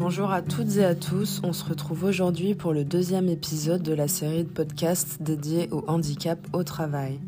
Bonjour 0.00 0.32
à 0.32 0.40
toutes 0.40 0.78
et 0.78 0.84
à 0.86 0.94
tous, 0.94 1.42
on 1.44 1.52
se 1.52 1.62
retrouve 1.62 2.04
aujourd'hui 2.04 2.54
pour 2.54 2.72
le 2.72 2.84
deuxième 2.84 3.28
épisode 3.28 3.82
de 3.82 3.92
la 3.92 4.08
série 4.08 4.44
de 4.44 4.48
podcasts 4.48 5.20
dédiés 5.20 5.68
au 5.72 5.84
handicap 5.88 6.38
au 6.54 6.64
travail. 6.64 7.20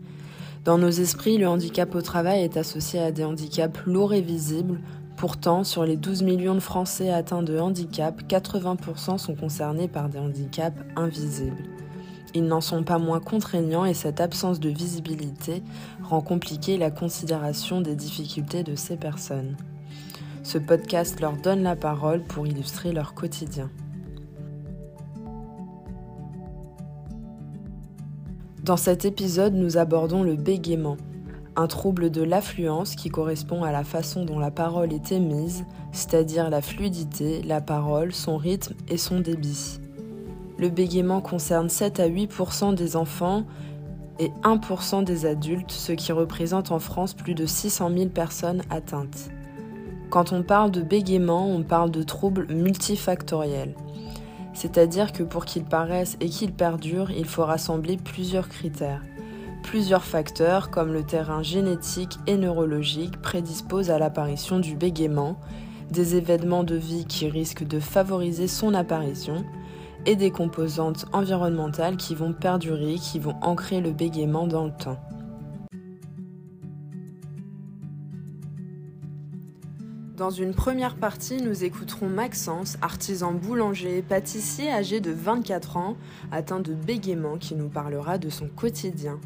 Dans 0.64 0.79
nos 0.79 0.88
esprits, 0.88 1.36
le 1.36 1.46
handicap 1.46 1.94
au 1.94 2.00
travail 2.00 2.40
est 2.40 2.56
associé 2.56 2.98
à 2.98 3.12
des 3.12 3.24
handicaps 3.24 3.79
lourds 3.84 4.14
et 4.14 4.22
visibles. 4.22 4.80
Pourtant, 5.18 5.64
sur 5.64 5.84
les 5.84 5.98
12 5.98 6.22
millions 6.22 6.54
de 6.54 6.61
Français 6.61 7.11
atteints 7.11 7.43
de 7.43 7.58
handicap, 7.58 8.22
80% 8.26 9.18
sont 9.18 9.34
concernés 9.34 9.86
par 9.86 10.08
des 10.08 10.18
handicaps 10.18 10.80
invisibles. 10.96 11.62
Ils 12.32 12.46
n'en 12.46 12.62
sont 12.62 12.84
pas 12.84 12.98
moins 12.98 13.20
contraignants 13.20 13.84
et 13.84 13.93
cette 13.93 14.18
absence 14.18 14.61
de 14.61 14.70
visibilité 14.70 15.62
rend 16.04 16.22
compliquée 16.22 16.79
la 16.79 16.90
considération 16.90 17.82
des 17.82 17.96
difficultés 17.96 18.62
de 18.62 18.76
ces 18.76 18.96
personnes. 18.96 19.57
Ce 20.42 20.58
podcast 20.58 21.20
leur 21.20 21.36
donne 21.36 21.62
la 21.62 21.76
parole 21.76 22.20
pour 22.22 22.46
illustrer 22.46 22.92
leur 22.92 23.14
quotidien. 23.14 23.70
Dans 28.64 28.76
cet 28.76 29.04
épisode, 29.04 29.54
nous 29.54 29.76
abordons 29.76 30.22
le 30.22 30.34
bégaiement, 30.34 30.96
un 31.54 31.66
trouble 31.66 32.10
de 32.10 32.22
l'affluence 32.22 32.96
qui 32.96 33.08
correspond 33.08 33.62
à 33.62 33.72
la 33.72 33.84
façon 33.84 34.24
dont 34.24 34.38
la 34.38 34.50
parole 34.50 34.92
est 34.92 35.12
émise, 35.12 35.64
c'est-à-dire 35.92 36.50
la 36.50 36.60
fluidité, 36.60 37.42
la 37.42 37.60
parole, 37.60 38.12
son 38.12 38.36
rythme 38.36 38.74
et 38.88 38.98
son 38.98 39.20
débit. 39.20 39.78
Le 40.58 40.70
bégaiement 40.70 41.20
concerne 41.20 41.68
7 41.68 42.00
à 42.00 42.08
8% 42.08 42.74
des 42.74 42.96
enfants 42.96 43.44
et 44.18 44.30
1% 44.42 45.04
des 45.04 45.27
adultes, 45.27 45.70
ce 45.70 45.92
qui 45.92 46.12
représente 46.12 46.72
en 46.72 46.78
France 46.78 47.14
plus 47.14 47.34
de 47.34 47.46
600 47.46 47.90
000 47.96 48.08
personnes 48.10 48.62
atteintes. 48.70 49.30
Quand 50.12 50.34
on 50.34 50.42
parle 50.42 50.70
de 50.70 50.82
bégaiement, 50.82 51.48
on 51.48 51.62
parle 51.62 51.91
de 51.91 52.02
troubles 52.02 52.46
multifactoriels. 52.52 53.74
C'est-à-dire 54.52 55.10
que 55.10 55.22
pour 55.22 55.46
qu'ils 55.46 55.64
paraissent 55.64 56.18
et 56.20 56.28
qu'ils 56.28 56.52
perdurent, 56.52 57.10
il 57.10 57.24
faut 57.24 57.46
rassembler 57.46 57.96
plusieurs 57.96 58.50
critères. 58.50 59.00
Plusieurs 59.62 60.05
facteurs, 60.05 60.70
comme 60.70 60.92
le 60.92 61.02
terrain 61.02 61.42
génétique 61.42 62.18
et 62.27 62.36
neurologique, 62.36 63.22
prédisposent 63.22 63.88
à 63.88 63.98
l'apparition 63.98 64.58
du 64.58 64.77
bégaiement, 64.77 65.38
des 65.90 66.14
événements 66.14 66.62
de 66.62 66.77
vie 66.77 67.06
qui 67.06 67.30
risquent 67.30 67.66
de 67.66 67.80
favoriser 67.80 68.48
son 68.48 68.74
apparition, 68.74 69.46
et 70.05 70.14
des 70.14 70.30
composantes 70.30 71.06
environnementales 71.14 71.96
qui 71.96 72.14
vont 72.14 72.34
perdurer, 72.34 72.96
qui 72.96 73.18
vont 73.18 73.36
ancrer 73.40 73.80
le 73.80 73.92
bégaiement 73.92 74.46
dans 74.46 74.66
le 74.66 74.72
temps. 74.72 74.98
Dans 80.22 80.30
une 80.30 80.54
première 80.54 80.94
partie, 80.94 81.42
nous 81.42 81.64
écouterons 81.64 82.08
Maxence, 82.08 82.78
artisan 82.80 83.32
boulanger, 83.32 84.02
pâtissier 84.02 84.70
âgé 84.70 85.00
de 85.00 85.10
24 85.10 85.76
ans, 85.76 85.96
atteint 86.30 86.60
de 86.60 86.74
bégaiement, 86.74 87.38
qui 87.38 87.56
nous 87.56 87.68
parlera 87.68 88.18
de 88.18 88.30
son 88.30 88.46
quotidien. 88.46 89.18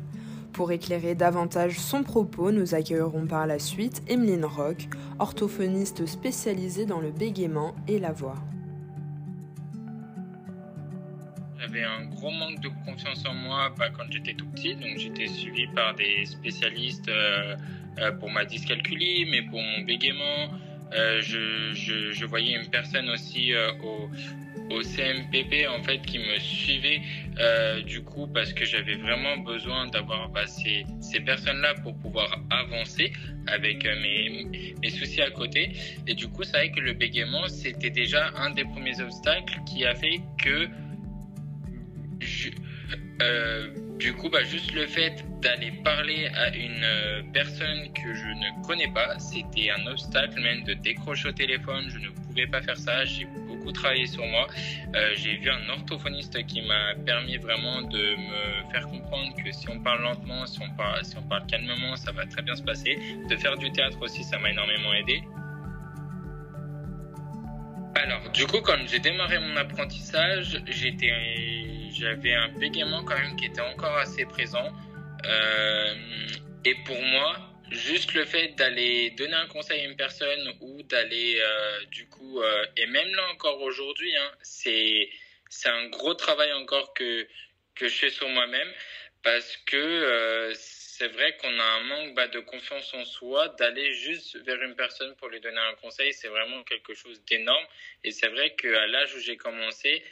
Pour 0.55 0.73
éclairer 0.73 1.15
davantage 1.15 1.79
son 1.79 2.03
propos, 2.03 2.51
nous 2.51 2.75
accueillerons 2.75 3.27
par 3.27 3.47
la 3.47 3.59
suite 3.59 4.03
Emeline 4.09 4.47
Rock, 4.47 4.89
orthophoniste 5.19 6.07
spécialisée 6.07 6.87
dans 6.87 7.03
le 7.03 7.11
bégaiement 7.11 7.75
et 7.89 7.99
la 7.99 8.13
voix. 8.13 8.39
J'avais 11.59 11.85
un 11.85 12.07
gros 12.07 12.31
manque 12.31 12.61
de 12.61 12.71
confiance 12.87 13.23
en 13.29 13.35
moi 13.35 13.71
bah, 13.79 13.91
quand 13.91 14.05
j'étais 14.11 14.33
tout 14.33 14.47
petit, 14.47 14.75
donc 14.77 14.97
j'étais 14.97 15.27
suivi 15.27 15.67
par 15.75 15.95
des 15.95 16.25
spécialistes 16.25 17.11
euh, 17.11 17.55
euh, 17.99 18.13
pour 18.13 18.31
ma 18.31 18.47
dyscalculie, 18.47 19.27
mais 19.31 19.43
pour 19.43 19.61
mon 19.61 19.83
bégaiement. 19.83 20.57
Euh, 20.97 21.21
je, 21.21 22.25
voyais 22.25 22.57
une 22.57 22.69
personne 22.69 23.09
aussi 23.11 23.53
euh, 23.53 23.71
au, 24.71 24.83
CMPP 24.83 25.69
en 25.69 25.83
fait 25.83 25.99
qui 25.99 26.19
me 26.19 26.39
suivait 26.39 27.01
euh, 27.39 27.83
du 27.83 28.03
coup 28.03 28.27
parce 28.27 28.53
que 28.53 28.65
j'avais 28.65 28.97
vraiment 28.97 29.37
besoin 29.39 29.87
d'avoir 29.87 30.29
bah, 30.31 30.47
ces, 30.47 30.85
ces 31.01 31.21
personnes-là 31.21 31.75
pour 31.83 31.97
pouvoir 31.99 32.41
avancer 32.51 33.13
avec 33.47 33.85
mes, 33.85 34.91
soucis 34.91 35.23
à 35.23 35.31
côté. 35.31 35.73
Et 36.07 36.15
du 36.15 36.29
coup, 36.29 36.43
c'est 36.43 36.53
vrai 36.53 36.71
que 36.73 36.81
le 36.81 36.95
bégaiement, 36.95 37.47
c'était 37.49 37.91
déjà 37.91 38.33
un 38.37 38.51
des 38.51 38.65
premiers 38.65 39.01
obstacles 39.01 39.61
qui 39.67 39.85
a 39.85 39.95
fait 39.95 40.21
que 40.43 40.69
je, 42.21 42.51
du 43.99 44.13
coup, 44.15 44.29
bah, 44.29 44.45
juste 44.45 44.73
le 44.73 44.87
fait 44.87 45.25
d'aller 45.41 45.73
parler 45.85 46.29
à 46.35 46.55
une 46.55 46.85
euh, 46.85 47.23
personne 47.33 47.93
que 47.93 48.15
je 48.15 48.27
ne 48.27 48.67
connais 48.67 48.89
pas, 48.89 49.19
c'était 49.19 49.71
un 49.71 49.87
obstacle, 49.87 50.41
même 50.41 50.65
de 50.65 50.75
décrocher 50.75 51.29
au 51.29 51.33
téléphone, 51.33 51.85
je 51.89 51.99
ne 51.99 52.09
pouvais 52.09 52.47
pas 52.47 52.61
faire 52.61 52.77
ça, 52.77 53.05
j'ai 53.05 53.25
beaucoup 53.47 53.73
travaillé 53.73 54.07
sur 54.07 54.27
moi. 54.27 54.49
Euh, 54.95 55.13
j'ai 55.17 55.37
vu 55.37 55.51
un 55.51 55.69
orthophoniste 55.71 56.45
qui 56.47 56.63
m'a 56.63 56.95
permis 57.05 57.39
vraiment 57.39 57.83
de 57.83 58.17
me 58.17 58.71
faire 58.71 58.87
comprendre 58.87 59.35
que 59.43 59.51
si 59.53 59.69
on 59.71 59.81
parle 59.81 60.03
lentement, 60.03 60.45
si 60.47 60.61
on 60.61 60.71
parle, 60.77 61.05
si 61.05 61.17
on 61.17 61.23
parle 61.23 61.47
calmement, 61.47 61.97
ça 61.97 62.13
va 62.13 62.27
très 62.27 62.43
bien 62.43 62.55
se 62.55 62.63
passer. 62.63 62.99
De 63.29 63.37
faire 63.37 63.57
du 63.57 63.71
théâtre 63.73 63.99
aussi, 64.03 64.23
ça 64.25 64.39
m'a 64.39 64.51
énormément 64.51 64.93
aidé. 64.93 65.23
Alors, 67.95 68.31
du 68.31 68.47
coup, 68.47 68.61
quand 68.61 68.77
j'ai 68.87 68.99
démarré 68.99 69.39
mon 69.39 69.57
apprentissage, 69.57 70.63
j'étais, 70.67 71.11
j'avais 71.99 72.35
un 72.35 72.49
bégaiement 72.49 73.05
quand 73.05 73.19
même 73.19 73.37
qui 73.37 73.47
était 73.47 73.61
encore 73.61 73.97
assez 73.97 74.25
présent. 74.27 74.73
Euh, 75.25 75.95
et 76.65 76.75
pour 76.85 77.01
moi, 77.01 77.37
juste 77.71 78.15
le 78.15 78.25
fait 78.25 78.49
d'aller 78.57 79.11
donner 79.11 79.35
un 79.35 79.47
conseil 79.47 79.81
à 79.81 79.85
une 79.85 79.97
personne 79.97 80.53
ou 80.61 80.83
d'aller, 80.83 81.41
euh, 81.41 81.85
du 81.87 82.09
coup, 82.09 82.41
euh, 82.41 82.67
et 82.77 82.87
même 82.87 83.15
là 83.15 83.29
encore 83.33 83.61
aujourd'hui, 83.63 84.15
hein, 84.17 84.31
c'est, 84.43 85.09
c'est 85.49 85.69
un 85.69 85.89
gros 85.89 86.15
travail 86.15 86.53
encore 86.53 86.93
que, 86.95 87.27
que 87.75 87.89
je 87.89 87.95
fais 87.95 88.11
sur 88.11 88.29
moi-même 88.29 88.69
parce 89.23 89.57
que 89.67 90.53
c'est 90.55 91.09
vrai 91.09 91.37
qu'on 91.39 91.59
a 91.59 91.65
un 91.65 91.81
manque 91.81 92.15
bah, 92.15 92.29
de 92.29 92.39
confiance 92.39 92.95
en 92.95 93.05
soi, 93.05 93.49
d'aller 93.59 93.93
juste 93.93 94.37
vers 94.45 94.63
une 94.63 94.77
personne 94.77 95.17
pour 95.17 95.29
lui 95.29 95.41
donner 95.41 95.59
un 95.59 95.75
conseil, 95.75 96.13
c'est 96.13 96.29
vraiment 96.29 96.63
quelque 96.63 96.95
chose 96.95 97.21
d'énorme. 97.25 97.67
Et 98.05 98.13
c'est 98.13 98.29
vrai 98.29 98.55
qu'à 98.55 98.87
l'âge 98.87 99.15
où 99.17 99.19
j'ai 99.19 99.37
commencé, 99.37 100.05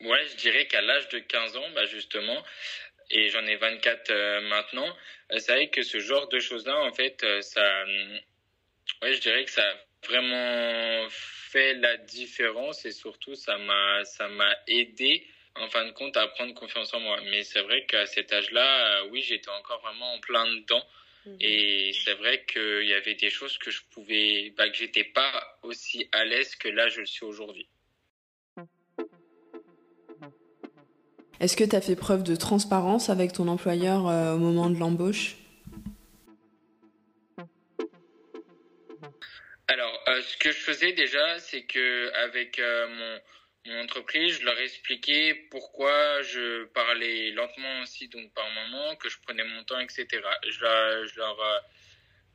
ouais, 0.00 0.26
je 0.26 0.36
dirais 0.36 0.66
qu'à 0.66 0.80
l'âge 0.80 1.08
de 1.08 1.18
15 1.18 1.56
ans, 1.56 1.70
bah, 1.74 1.84
justement, 1.86 2.42
et 3.10 3.28
j'en 3.28 3.44
ai 3.46 3.56
24 3.56 4.10
euh, 4.10 4.40
maintenant, 4.42 4.96
euh, 5.32 5.38
c'est 5.38 5.52
vrai 5.52 5.68
que 5.68 5.82
ce 5.82 5.98
genre 5.98 6.28
de 6.28 6.38
choses-là, 6.38 6.78
en 6.78 6.92
fait, 6.92 7.22
euh, 7.24 7.40
ça, 7.42 7.84
ouais, 9.02 9.12
je 9.12 9.20
dirais 9.20 9.44
que 9.44 9.50
ça 9.50 9.68
a 9.68 9.74
vraiment 10.06 11.08
fait 11.10 11.74
la 11.74 11.96
différence 11.96 12.84
et 12.84 12.92
surtout 12.92 13.34
ça 13.34 13.58
m'a, 13.58 14.04
ça 14.04 14.28
m'a 14.28 14.56
aidé 14.66 15.26
en 15.56 15.68
fin 15.68 15.84
de 15.84 15.90
compte 15.92 16.16
à 16.16 16.26
prendre 16.28 16.54
confiance 16.54 16.92
en 16.94 17.00
moi. 17.00 17.20
Mais 17.24 17.44
c'est 17.44 17.60
vrai 17.62 17.84
qu'à 17.86 18.06
cet 18.06 18.32
âge-là, 18.32 19.02
euh, 19.02 19.08
oui, 19.10 19.22
j'étais 19.22 19.50
encore 19.50 19.80
vraiment 19.82 20.14
en 20.14 20.20
plein 20.20 20.46
dedans. 20.46 20.84
Mmh. 21.26 21.36
Et 21.40 21.92
c'est 22.04 22.14
vrai 22.14 22.44
qu'il 22.44 22.86
y 22.86 22.94
avait 22.94 23.14
des 23.14 23.30
choses 23.30 23.58
que 23.58 23.70
je 23.70 23.82
pouvais, 23.90 24.52
bah, 24.56 24.68
que 24.68 24.76
j'étais 24.76 25.04
pas 25.04 25.58
aussi 25.62 26.08
à 26.12 26.24
l'aise 26.24 26.56
que 26.56 26.68
là 26.68 26.88
je 26.88 27.00
le 27.00 27.06
suis 27.06 27.24
aujourd'hui. 27.24 27.68
Est-ce 31.42 31.56
que 31.56 31.64
tu 31.64 31.74
as 31.74 31.80
fait 31.80 31.96
preuve 31.96 32.22
de 32.22 32.36
transparence 32.36 33.10
avec 33.10 33.32
ton 33.32 33.48
employeur 33.48 34.06
euh, 34.06 34.34
au 34.34 34.38
moment 34.38 34.70
de 34.70 34.78
l'embauche? 34.78 35.34
Alors, 39.66 40.04
euh, 40.06 40.22
ce 40.22 40.36
que 40.36 40.52
je 40.52 40.58
faisais 40.58 40.92
déjà, 40.92 41.40
c'est 41.40 41.64
que 41.64 42.12
avec 42.14 42.60
euh, 42.60 42.86
mon 43.66 43.80
entreprise, 43.82 44.38
je 44.38 44.44
leur 44.44 44.56
expliquais 44.60 45.34
pourquoi 45.50 46.22
je 46.22 46.66
parlais 46.66 47.32
lentement 47.32 47.80
aussi, 47.80 48.06
donc 48.06 48.32
par 48.34 48.48
moment, 48.48 48.94
que 48.94 49.08
je 49.08 49.18
prenais 49.26 49.42
mon 49.42 49.64
temps, 49.64 49.80
etc. 49.80 50.06
Je 50.48 50.60
leur, 50.60 51.64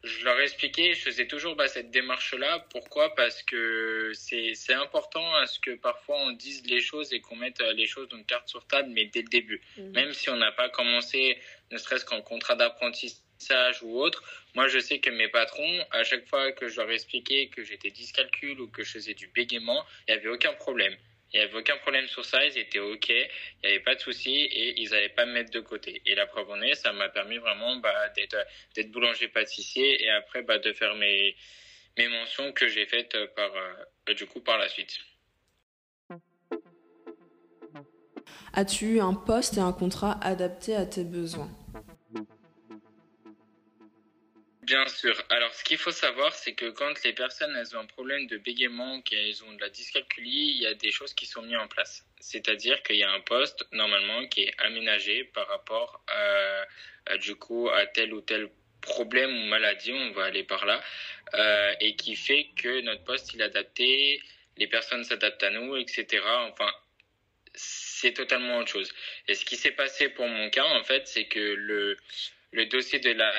je 0.04 0.24
leur 0.24 0.40
expliquais, 0.40 0.94
je 0.94 1.02
faisais 1.02 1.28
toujours 1.28 1.56
bah, 1.56 1.68
cette 1.68 1.92
démarche-là. 1.92 2.66
Pourquoi? 2.70 3.16
Parce 3.16 3.42
que 3.44 4.12
c'est 4.14 4.74
important 4.74 5.36
à 5.36 5.46
ce 5.46 5.60
que 5.60 5.72
parfois 5.76 6.18
on 6.20 6.32
dise 6.32 6.66
les 6.68 6.82
choses 6.82 7.14
et 7.14 7.22
qu'on 7.22 7.36
mette 7.36 7.62
euh, 7.62 7.74
les 7.74 7.88
choses 7.88 8.08
donc 8.10 8.26
carte 8.26 8.48
sur 8.48 8.66
table, 8.68 8.90
mais 8.92 9.06
dès 9.06 9.22
le 9.22 9.28
début. 9.28 9.62
Mmh. 9.78 9.92
Même 9.92 10.14
si 10.14 10.30
on 10.30 10.38
n'a 10.38 10.52
pas 10.52 10.70
commencé, 10.70 11.38
ne 11.72 11.78
serait-ce 11.78 12.06
qu'en 12.06 12.22
contrat 12.22 12.56
d'apprentissage 12.56 13.84
ou 13.84 14.00
autre, 14.00 14.24
moi 14.56 14.68
je 14.68 14.80
sais 14.80 15.00
que 15.00 15.10
mes 15.10 15.28
patrons, 15.28 15.86
à 15.92 16.04
chaque 16.04 16.28
fois 16.28 16.52
que 16.52 16.68
je 16.68 16.80
leur 16.80 16.90
expliquais 16.92 17.50
que 17.50 17.64
j'étais 17.64 17.92
dyscalcul 17.92 18.60
ou 18.62 18.68
que 18.68 18.84
je 18.84 18.92
faisais 18.92 19.14
du 19.14 19.28
bégaiement, 19.28 19.86
il 20.08 20.14
n'y 20.14 20.20
avait 20.20 20.30
aucun 20.30 20.54
problème. 20.54 20.96
Il 21.34 21.40
n'y 21.40 21.46
avait 21.46 21.58
aucun 21.58 21.78
problème 21.78 22.08
sur 22.08 22.24
ça, 22.24 22.46
ils 22.46 22.58
étaient 22.58 22.80
OK, 22.80 23.10
il 23.10 23.28
n'y 23.64 23.70
avait 23.70 23.80
pas 23.82 23.96
de 23.96 24.00
souci 24.00 24.34
et 24.34 24.80
ils 24.82 24.90
n'allaient 24.92 25.10
pas 25.10 25.26
me 25.26 25.34
mettre 25.34 25.52
de 25.52 25.60
côté. 25.60 26.02
Et 26.06 26.16
la 26.16 26.26
preuve 26.26 26.50
en 26.50 26.62
est, 26.62 26.76
ça 26.76 26.94
m'a 26.94 27.10
permis 27.10 27.38
vraiment 27.38 27.76
bah, 27.78 28.10
d'être, 28.16 28.92
boulanger-pâtissier 28.92 30.04
et 30.04 30.10
après 30.12 30.42
bah, 30.44 30.58
de 30.58 30.72
faire 30.72 30.96
mes, 30.96 31.36
mes 31.98 32.08
mentions 32.08 32.54
que 32.54 32.68
j'ai 32.68 32.86
faites 32.86 33.18
par, 33.36 33.52
euh, 33.56 34.14
du 34.14 34.26
coup 34.26 34.40
par 34.40 34.58
la 34.58 34.70
suite. 34.70 34.98
As-tu 38.54 38.96
eu 38.96 39.00
un 39.02 39.14
poste 39.14 39.58
et 39.58 39.62
un 39.62 39.74
contrat 39.74 40.18
adaptés 40.24 40.76
à 40.76 40.86
tes 40.86 41.04
besoins? 41.04 41.50
Bien 44.68 44.86
sûr. 44.90 45.16
Alors, 45.30 45.54
ce 45.54 45.64
qu'il 45.64 45.78
faut 45.78 45.92
savoir, 45.92 46.36
c'est 46.36 46.54
que 46.54 46.70
quand 46.72 47.02
les 47.06 47.14
personnes 47.14 47.56
elles 47.56 47.74
ont 47.78 47.80
un 47.80 47.86
problème 47.86 48.28
de 48.28 48.38
bégaiement, 48.38 49.00
qu'elles 49.02 49.42
ont 49.46 49.54
de 49.54 49.62
la 49.62 49.70
dyscalculie, 49.70 50.52
il 50.58 50.62
y 50.62 50.66
a 50.68 50.74
des 50.74 50.92
choses 50.92 51.14
qui 51.14 51.26
sont 51.26 51.42
mises 51.42 51.56
en 51.56 51.70
place. 51.70 52.06
C'est-à-dire 52.20 52.84
qu'il 52.84 52.98
y 52.98 53.04
a 53.04 53.10
un 53.10 53.22
poste 53.22 53.66
normalement 53.72 54.28
qui 54.28 54.42
est 54.44 54.54
aménagé 54.58 55.24
par 55.24 55.48
rapport 55.48 56.04
à, 56.10 57.18
du 57.18 57.36
coup 57.36 57.70
à 57.70 57.86
tel 57.86 58.14
ou 58.14 58.20
tel 58.20 58.50
problème 58.82 59.34
ou 59.34 59.46
maladie, 59.46 59.94
on 59.94 60.12
va 60.12 60.26
aller 60.26 60.44
par 60.44 60.66
là, 60.66 60.84
euh, 61.36 61.74
et 61.80 61.96
qui 61.96 62.18
fait 62.18 62.50
que 62.58 62.82
notre 62.82 63.06
poste 63.06 63.34
il 63.34 63.40
est 63.40 63.46
adapté, 63.46 64.22
les 64.58 64.68
personnes 64.68 65.06
s'adaptent 65.06 65.44
à 65.44 65.50
nous, 65.50 65.78
etc. 65.78 66.22
Enfin, 66.52 66.70
c'est 67.54 68.14
totalement 68.14 68.58
autre 68.58 68.72
chose. 68.72 68.94
Et 69.30 69.34
ce 69.36 69.46
qui 69.46 69.56
s'est 69.56 69.72
passé 69.72 70.10
pour 70.10 70.28
mon 70.28 70.50
cas, 70.50 70.66
en 70.66 70.84
fait, 70.84 71.08
c'est 71.08 71.26
que 71.26 71.40
le 71.40 71.98
le 72.54 72.66
dossier 72.66 73.00
de 73.00 73.12
la 73.12 73.30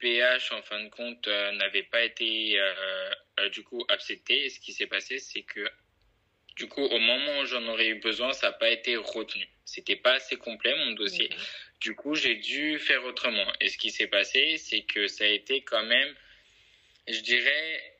NDPH, 0.00 0.52
en 0.52 0.62
fin 0.62 0.82
de 0.82 0.88
compte, 0.88 1.28
euh, 1.28 1.52
n'avait 1.52 1.82
pas 1.82 2.02
été 2.02 2.58
euh, 2.58 3.10
euh, 3.40 3.48
du 3.50 3.62
coup 3.62 3.84
accepté. 3.88 4.46
Et 4.46 4.50
ce 4.50 4.60
qui 4.60 4.72
s'est 4.72 4.86
passé, 4.86 5.18
c'est 5.18 5.42
que 5.42 5.68
du 6.56 6.68
coup, 6.68 6.82
au 6.82 6.98
moment 6.98 7.40
où 7.40 7.46
j'en 7.46 7.66
aurais 7.68 7.88
eu 7.88 8.00
besoin, 8.00 8.32
ça 8.32 8.48
n'a 8.48 8.52
pas 8.52 8.70
été 8.70 8.96
retenu. 8.96 9.46
C'était 9.64 9.96
pas 9.96 10.14
assez 10.14 10.36
complet 10.36 10.74
mon 10.74 10.92
dossier. 10.92 11.28
Du 11.80 11.94
coup, 11.94 12.14
j'ai 12.14 12.36
dû 12.36 12.78
faire 12.78 13.04
autrement. 13.04 13.52
Et 13.60 13.68
ce 13.68 13.76
qui 13.76 13.90
s'est 13.90 14.06
passé, 14.06 14.56
c'est 14.56 14.82
que 14.82 15.06
ça 15.06 15.24
a 15.24 15.28
été 15.28 15.62
quand 15.62 15.84
même, 15.84 16.14
je 17.08 17.20
dirais, 17.20 17.94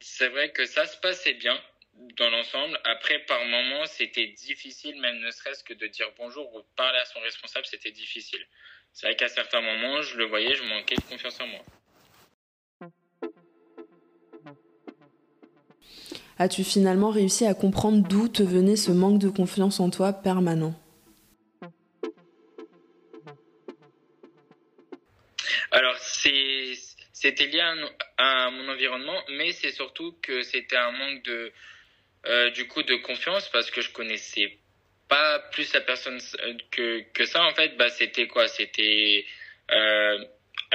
c'est 0.00 0.28
vrai 0.28 0.50
que 0.50 0.64
ça 0.66 0.86
se 0.86 0.96
passait 0.96 1.34
bien 1.34 1.62
dans 2.16 2.30
l'ensemble. 2.30 2.80
Après, 2.84 3.20
par 3.20 3.44
moments, 3.44 3.86
c'était 3.86 4.26
difficile, 4.26 5.00
même 5.00 5.20
ne 5.20 5.30
serait-ce 5.30 5.62
que 5.62 5.74
de 5.74 5.86
dire 5.86 6.10
bonjour 6.18 6.52
ou 6.54 6.62
parler 6.74 6.98
à 6.98 7.04
son 7.04 7.20
responsable, 7.20 7.66
c'était 7.66 7.92
difficile 7.92 8.44
c'est 8.96 9.08
vrai 9.08 9.14
qu'à 9.14 9.28
certains 9.28 9.60
moments, 9.60 10.00
je 10.00 10.16
le 10.16 10.24
voyais, 10.24 10.54
je 10.54 10.62
manquais 10.62 10.96
de 10.96 11.02
confiance 11.02 11.38
en 11.38 11.46
moi. 11.48 11.60
As-tu 16.38 16.64
finalement 16.64 17.10
réussi 17.10 17.44
à 17.44 17.52
comprendre 17.52 18.08
d'où 18.08 18.28
te 18.28 18.42
venait 18.42 18.76
ce 18.76 18.92
manque 18.92 19.18
de 19.18 19.28
confiance 19.28 19.80
en 19.80 19.90
toi 19.90 20.14
permanent? 20.14 20.74
Alors, 25.72 25.98
c'était 25.98 27.46
lié 27.48 27.60
à, 28.16 28.50
mon 28.50 28.66
environnement, 28.70 29.20
mais 29.28 29.52
c'est 29.52 29.72
surtout 29.72 30.16
que 30.22 30.40
c'était 30.40 30.76
un 30.76 30.92
manque 30.92 31.22
de, 31.22 31.52
euh, 32.24 32.48
du 32.52 32.66
coup, 32.66 32.82
de 32.82 32.94
confiance 32.94 33.50
parce 33.50 33.70
que 33.70 33.82
je 33.82 33.92
connaissais 33.92 34.58
pas 35.08 35.38
plus 35.52 35.72
la 35.72 35.80
personne 35.80 36.18
euh, 36.40 36.54
que, 36.70 37.00
que 37.12 37.24
ça 37.26 37.44
en 37.44 37.54
fait. 37.54 37.76
Bah 37.76 37.88
c'était 37.90 38.26
quoi? 38.26 38.48
C'était 38.48 39.24
euh, 39.70 40.24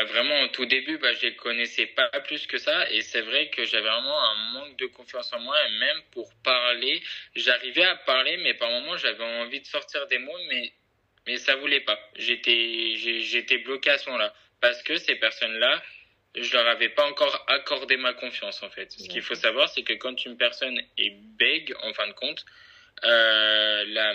vraiment 0.08 0.42
au 0.42 0.48
tout 0.48 0.66
début 0.66 0.98
bah 0.98 1.14
je 1.14 1.28
les 1.28 1.36
connaissais 1.36 1.88
pas 1.88 2.10
plus 2.22 2.48
que 2.48 2.58
ça. 2.58 2.90
Et 2.92 3.02
c'est 3.02 3.22
vrai 3.22 3.50
que 3.50 3.66
j'avais 3.66 3.90
vraiment 3.90 4.24
un 4.24 4.36
manque 4.54 4.78
de 4.78 4.88
confiance 4.88 5.32
en 5.34 5.40
moi. 5.40 5.56
Et 5.68 5.72
même 5.80 6.02
pour 6.12 6.32
parler 6.44 7.02
j'arrivais 7.36 7.84
à 7.84 7.96
parler 7.96 8.38
mais 8.38 8.54
par 8.54 8.70
moments 8.70 8.98
j'avais 8.98 9.24
envie 9.24 9.62
de 9.62 9.66
sortir 9.66 10.08
des 10.08 10.20
mots 10.20 10.40
mais 10.50 10.72
mais 11.28 11.38
ça 11.38 11.56
voulait 11.56 11.82
pas. 11.82 12.00
J'étais 12.16 12.96
j'étais 12.96 13.58
bloqué 13.60 13.90
à 13.92 13.98
ce 13.98 14.08
moment-là. 14.08 14.34
Parce 14.60 14.82
que 14.84 14.98
ces 14.98 15.16
personnes 15.16 15.58
là 15.60 15.82
je 16.36 16.54
leur 16.54 16.66
avais 16.68 16.88
pas 16.88 17.06
encore 17.08 17.44
accordé 17.50 17.98
ma 17.98 18.14
confiance 18.14 18.64
en 18.64 18.70
fait. 18.70 18.92
Ce 18.92 19.10
qu'il 19.10 19.22
faut 19.22 19.36
savoir 19.36 19.68
c'est 19.70 19.84
que 19.84 19.94
quand 19.94 20.26
une 20.26 20.38
personne 20.38 20.82
est 20.98 21.12
bègue 21.38 21.74
en 21.82 21.94
fin 21.94 22.08
de 22.08 22.14
compte 22.14 22.46
euh, 23.04 23.84
la, 23.88 24.14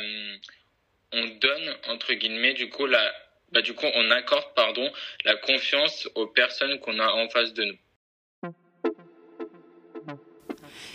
on 1.13 1.27
donne 1.41 1.77
entre 1.89 2.15
guillemets 2.15 2.55
du 2.55 2.69
coup 2.69 2.87
la, 2.87 3.13
bah, 3.53 3.63
du 3.63 3.75
coup 3.75 3.87
on 3.95 4.11
accorde 4.11 4.55
pardon 4.55 4.91
la 5.25 5.37
confiance 5.37 6.09
aux 6.15 6.27
personnes 6.27 6.79
qu'on 6.81 6.99
a 6.99 7.09
en 7.09 7.29
face 7.29 7.53
de 7.55 7.65
nous. 7.65 7.79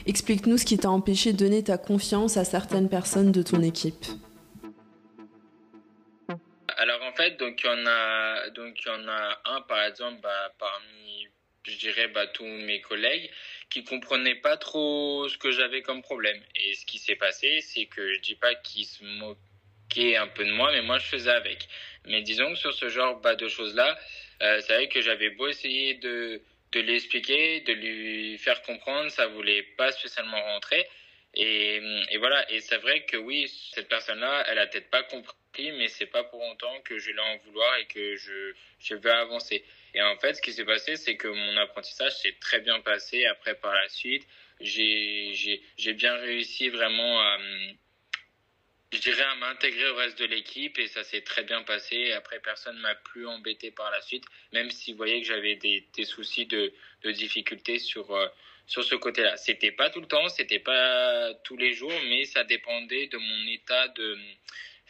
Explique-nous 0.06 0.58
ce 0.58 0.66
qui 0.66 0.78
t'a 0.78 0.90
empêché 0.90 1.32
de 1.34 1.38
donner 1.38 1.64
ta 1.64 1.78
confiance 1.78 2.38
à 2.38 2.44
certaines 2.44 2.90
personnes 2.90 3.32
de 3.32 3.44
ton 3.44 3.62
équipe. 3.62 4.06
Alors 6.78 7.04
en 7.04 7.14
fait, 7.14 7.38
donc 7.38 7.62
il 7.64 7.68
y 7.68 7.70
en 7.70 7.86
a, 7.86 8.50
donc 8.50 8.80
il 8.84 8.88
y 8.88 8.92
en 8.92 9.08
a 9.08 9.42
un 9.46 9.62
par 9.62 9.84
exemple 9.84 10.20
bah, 10.24 10.54
parmi, 10.58 11.28
je 11.68 11.78
dirais 11.78 12.08
bah, 12.08 12.26
tous 12.28 12.46
mes 12.46 12.82
collègues 12.82 13.30
qui 13.72 13.84
comprenaient 13.84 14.36
pas 14.36 14.58
trop 14.58 15.28
ce 15.30 15.38
que 15.38 15.50
j'avais 15.52 15.82
comme 15.82 16.02
problème. 16.04 16.40
Et 16.56 16.76
ce 16.76 16.86
qui 16.86 17.00
s'est 17.00 17.16
passé, 17.16 17.62
c'est 17.62 17.86
que 17.86 18.14
je 18.14 18.20
dis 18.20 18.36
pas 18.36 18.54
qu'ils 18.54 18.86
se 18.86 19.04
moquaient 19.04 20.18
un 20.18 20.28
peu 20.28 20.46
de 20.46 20.52
moi, 20.52 20.72
mais 20.72 20.82
moi 20.82 21.00
je 21.00 21.06
faisais 21.06 21.32
avec. 21.32 21.68
Mais 22.06 22.22
disons 22.22 22.52
que 22.52 22.60
sur 22.60 22.74
ce 22.74 22.90
genre 22.90 23.20
bah, 23.22 23.36
de 23.36 23.48
choses-là, 23.48 23.98
euh, 24.44 24.62
c'est 24.62 24.74
vrai 24.74 24.90
que 24.90 25.02
j'avais 25.02 25.30
beau 25.30 25.48
essayer 25.48 25.96
de, 25.96 26.42
de 26.74 26.80
l'expliquer, 26.82 27.62
de 27.62 27.74
lui 27.74 28.38
faire 28.38 28.62
comprendre, 28.64 29.10
ça 29.10 29.28
voulait 29.28 29.64
pas 29.78 29.92
spécialement 29.94 30.42
rentrer. 30.54 30.86
Et, 31.34 31.82
et 32.10 32.18
voilà, 32.18 32.52
et 32.52 32.60
c'est 32.60 32.78
vrai 32.78 33.06
que 33.06 33.16
oui, 33.16 33.48
cette 33.74 33.88
personne-là, 33.88 34.44
elle 34.50 34.60
a 34.60 34.68
peut-être 34.68 34.90
pas 34.90 35.04
compris, 35.04 35.34
mais 35.60 35.88
c'est 35.88 36.06
pas 36.06 36.24
pour 36.24 36.42
autant 36.42 36.82
que 36.82 36.98
je 36.98 37.12
vais 37.12 37.20
en 37.20 37.38
vouloir 37.38 37.76
et 37.78 37.86
que 37.86 38.16
je, 38.16 38.54
je 38.80 38.96
vais 38.96 39.12
avancer. 39.12 39.64
Et 39.94 40.02
en 40.02 40.18
fait, 40.18 40.36
ce 40.36 40.42
qui 40.42 40.54
s'est 40.54 40.66
passé, 40.66 40.96
c'est 40.96 41.18
que 41.18 41.28
mon 41.28 41.58
apprentissage 41.58 42.16
s'est 42.18 42.38
très 42.40 42.62
bien 42.62 42.80
passé. 42.82 43.26
Après, 43.26 43.56
par 43.56 43.74
la 43.74 43.90
suite, 43.90 44.26
j'ai, 44.62 45.62
bien 45.96 46.16
réussi 46.16 46.70
vraiment 46.70 47.20
à, 47.20 47.38
je 48.94 49.00
dirais, 49.00 49.24
à 49.24 49.36
m'intégrer 49.36 49.90
au 49.90 49.96
reste 49.96 50.20
de 50.20 50.26
l'équipe 50.26 50.78
et 50.80 50.88
ça 50.88 51.04
s'est 51.04 51.22
très 51.22 51.44
bien 51.44 51.64
passé. 51.64 52.14
Après, 52.14 52.40
personne 52.40 52.78
m'a 52.80 52.96
plus 52.96 53.28
embêté 53.28 53.72
par 53.72 53.92
la 53.92 54.02
suite, 54.02 54.24
même 54.54 54.72
si 54.72 54.92
vous 54.92 54.98
voyez 54.98 55.22
que 55.22 55.28
j'avais 55.28 55.56
des, 55.56 55.88
des 55.94 56.06
soucis 56.06 56.46
de, 56.46 56.74
de 57.04 57.12
difficultés 57.12 57.80
sur, 57.80 58.12
euh, 58.16 58.28
sur 58.68 58.84
ce 58.84 58.96
côté-là. 58.96 59.36
C'était 59.36 59.72
pas 59.72 59.90
tout 59.90 60.00
le 60.00 60.08
temps, 60.08 60.30
c'était 60.30 60.60
pas 60.60 61.34
tous 61.44 61.58
les 61.58 61.74
jours, 61.74 61.94
mais 62.06 62.24
ça 62.26 62.46
dépendait 62.46 63.08
de 63.08 63.18
mon 63.18 63.48
état 63.48 63.90
de 63.90 64.18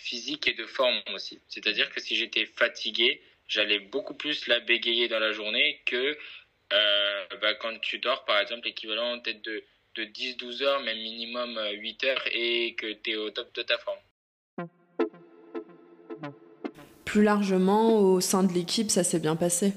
physique 0.02 0.48
et 0.48 0.54
de 0.54 0.66
forme 0.66 1.00
aussi. 1.14 1.40
C'est-à-dire 1.48 1.90
que 1.92 2.02
si 2.02 2.16
j'étais 2.16 2.46
fatigué, 2.46 3.22
j'allais 3.48 3.80
beaucoup 3.80 4.14
plus 4.16 4.48
la 4.48 4.60
bégayer 4.60 5.08
dans 5.08 5.20
la 5.20 5.32
journée 5.32 5.82
que 5.86 6.18
euh, 6.74 7.26
bah, 7.42 7.54
quand 7.56 7.80
tu 7.82 8.00
dors, 8.00 8.26
par 8.26 8.40
exemple, 8.40 8.66
l'équivalent 8.66 9.20
peut-être 9.20 9.44
de, 9.44 9.64
de 9.96 10.04
10-12 10.06 10.64
heures, 10.64 10.82
même 10.82 10.98
minimum 10.98 11.60
8 11.74 12.04
euh, 12.04 12.08
heures, 12.08 12.24
et 12.32 12.76
que 12.76 12.94
tu 12.94 13.12
es 13.12 13.16
au 13.16 13.30
top 13.30 13.54
de 13.54 13.62
ta 13.62 13.78
forme. 13.78 14.00
Plus 17.06 17.24
largement, 17.24 18.00
au 18.00 18.22
sein 18.22 18.44
de 18.44 18.54
l'équipe, 18.54 18.90
ça 18.90 19.04
s'est 19.04 19.20
bien 19.20 19.36
passé. 19.36 19.74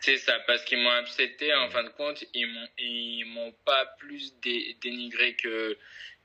C'est 0.00 0.16
ça, 0.16 0.32
parce 0.48 0.64
qu'ils 0.64 0.78
m'ont 0.78 0.90
accepté, 0.90 1.54
en 1.54 1.70
fin 1.70 1.84
de 1.84 1.90
compte, 1.90 2.24
ils 2.34 2.46
m'ont, 2.46 2.68
ils 2.78 3.24
m'ont 3.26 3.52
pas 3.64 3.86
plus 3.98 4.34
dénigré 4.80 5.36
que, 5.36 5.78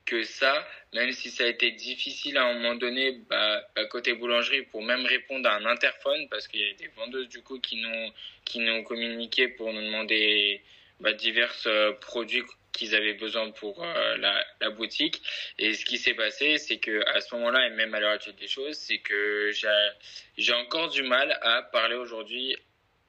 que 0.08 0.24
ça, 0.24 0.66
même 0.94 1.12
si 1.12 1.30
ça 1.30 1.44
a 1.44 1.48
été 1.48 1.70
difficile 1.72 2.38
à 2.38 2.44
un 2.46 2.54
moment 2.54 2.74
donné, 2.74 3.12
bah, 3.28 3.62
à 3.76 3.84
côté 3.84 4.14
boulangerie, 4.14 4.62
pour 4.62 4.82
même 4.82 5.04
répondre 5.04 5.46
à 5.48 5.56
un 5.56 5.66
interphone, 5.66 6.28
parce 6.30 6.48
qu'il 6.48 6.60
y 6.60 6.70
a 6.70 6.72
des 6.74 6.88
vendeuses 6.96 7.28
du 7.28 7.42
coup 7.42 7.60
qui 7.60 7.76
nous, 7.76 8.08
qui 8.46 8.60
nous 8.60 8.72
ont 8.72 8.82
communiqué 8.84 9.48
pour 9.48 9.70
nous 9.70 9.82
demander 9.82 10.62
bah, 11.00 11.12
divers 11.12 11.54
euh, 11.66 11.92
produits 11.92 12.42
qu'ils 12.72 12.94
avaient 12.94 13.14
besoin 13.14 13.50
pour 13.50 13.84
euh, 13.84 14.16
la, 14.16 14.42
la, 14.62 14.70
boutique. 14.70 15.20
Et 15.58 15.74
ce 15.74 15.84
qui 15.84 15.98
s'est 15.98 16.14
passé, 16.14 16.56
c'est 16.56 16.78
que 16.78 17.04
à 17.14 17.20
ce 17.20 17.34
moment-là, 17.34 17.66
et 17.66 17.70
même 17.70 17.94
à 17.94 18.00
l'heure 18.00 18.12
actuelle 18.12 18.36
des 18.36 18.48
choses, 18.48 18.76
c'est 18.76 18.98
que 18.98 19.50
j'ai 20.38 20.54
encore 20.54 20.88
du 20.88 21.02
mal 21.02 21.38
à 21.42 21.62
parler 21.62 21.96
aujourd'hui 21.96 22.56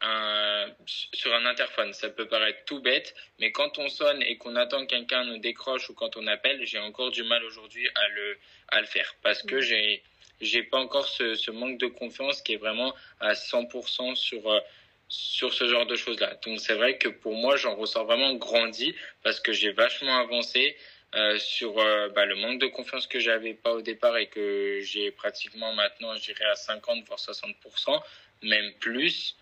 un, 0.01 0.68
sur 1.13 1.34
un 1.34 1.46
interphone. 1.46 1.94
Ça 1.94 2.10
peut 2.10 2.27
paraître 2.27 2.63
tout 2.65 2.79
bête, 2.79 3.15
mais 3.39 3.51
quand 3.51 3.77
on 3.77 3.89
sonne 3.89 4.22
et 4.24 4.38
qu'on 4.38 4.56
attend 4.56 4.86
que 4.86 4.96
quelqu'un 4.96 5.25
nous 5.25 5.38
décroche 5.38 5.89
ou 5.89 5.94
quand 5.94 6.15
on 6.18 6.27
appelle, 6.27 6.65
j'ai 6.65 6.79
encore 6.79 7.12
du 7.12 7.24
mal 7.24 7.44
aujourd'hui 7.44 7.88
à 7.96 8.08
le, 8.10 8.38
à 8.70 8.82
le 8.82 8.88
faire 8.88 9.15
parce 9.22 9.41
que 9.44 9.62
j'ai, 9.62 10.03
j'ai 10.41 10.63
pas 10.63 10.79
encore 10.79 11.08
ce, 11.08 11.36
ce, 11.36 11.51
manque 11.51 11.77
de 11.77 11.88
confiance 11.88 12.41
qui 12.41 12.53
est 12.53 12.58
vraiment 12.58 12.96
à 13.20 13.34
100% 13.34 14.15
sur, 14.15 14.50
euh, 14.50 14.60
sur 15.08 15.53
ce 15.53 15.68
genre 15.68 15.86
de 15.86 15.96
choses-là. 15.96 16.36
Donc 16.46 16.60
c'est 16.60 16.75
vrai 16.75 16.98
que 16.98 17.10
pour 17.10 17.36
moi, 17.36 17.58
j'en 17.58 17.75
ressors 17.75 18.06
vraiment 18.06 18.34
grandi 18.36 18.96
parce 19.24 19.39
que 19.39 19.51
j'ai 19.51 19.72
vachement 19.72 20.18
avancé. 20.18 20.77
Euh, 21.15 21.39
sur 21.39 21.79
euh, 21.79 22.08
bah, 22.10 22.27
le 22.27 22.36
manque 22.36 22.62
de 22.62 22.68
confiance 22.68 23.08
que 23.08 23.20
j'avais 23.20 23.56
pas 23.56 23.72
au 23.72 23.82
départ 23.82 24.15
et 24.18 24.27
que 24.27 24.79
j'ai 24.84 25.10
pratiquement 25.10 25.74
maintenant, 25.74 26.15
je 26.15 26.22
dirais 26.22 26.46
à 26.46 26.53
50% 26.53 27.03
voire 27.03 27.18
60%, 27.18 28.00
même 28.44 28.72
plus 28.75 29.36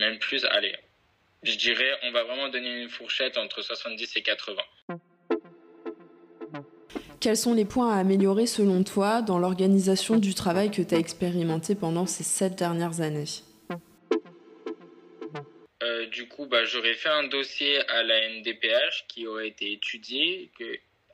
même 0.00 0.18
plus, 0.18 0.44
allez, 0.46 0.74
je 1.42 1.56
dirais, 1.56 1.92
on 2.02 2.10
va 2.10 2.24
vraiment 2.24 2.48
donner 2.48 2.82
une 2.82 2.88
fourchette 2.88 3.38
entre 3.38 3.62
70 3.62 4.16
et 4.16 4.22
80. 4.22 4.62
Quels 7.20 7.36
sont 7.36 7.52
les 7.52 7.66
points 7.66 7.94
à 7.94 7.98
améliorer 7.98 8.46
selon 8.46 8.82
toi 8.82 9.20
dans 9.20 9.38
l'organisation 9.38 10.16
du 10.16 10.34
travail 10.34 10.70
que 10.70 10.80
tu 10.80 10.94
as 10.94 10.98
expérimenté 10.98 11.74
pendant 11.74 12.06
ces 12.06 12.24
sept 12.24 12.54
dernières 12.56 13.02
années? 13.02 13.26
Euh, 15.82 16.06
Du 16.06 16.26
coup, 16.28 16.46
bah, 16.46 16.64
j'aurais 16.64 16.94
fait 16.94 17.10
un 17.10 17.24
dossier 17.24 17.78
à 17.90 18.02
la 18.02 18.28
NDPH 18.30 19.06
qui 19.06 19.26
aurait 19.26 19.48
été 19.48 19.72
étudié, 19.72 20.50
que 20.58 20.64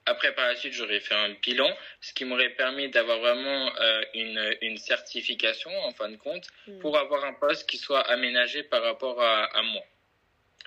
après, 0.07 0.33
par 0.35 0.47
la 0.47 0.55
suite, 0.55 0.73
j'aurais 0.73 1.01
fait 1.01 1.15
un 1.15 1.31
bilan, 1.43 1.69
ce 2.01 2.15
qui 2.15 2.25
m'aurait 2.25 2.51
permis 2.51 2.89
d'avoir 2.89 3.19
vraiment 3.19 3.73
euh, 3.77 4.03
une, 4.15 4.57
une 4.63 4.79
certification, 4.79 5.71
en 5.85 5.93
fin 5.93 6.09
de 6.09 6.17
compte, 6.17 6.47
hmm. 6.67 6.79
pour 6.79 6.97
avoir 6.97 7.25
un 7.25 7.35
poste 7.35 7.69
qui 7.69 7.77
soit 7.77 8.03
aménagé 8.03 8.63
par 8.63 8.83
rapport 8.83 9.21
à, 9.21 9.45
à 9.45 9.63
moi 9.63 9.83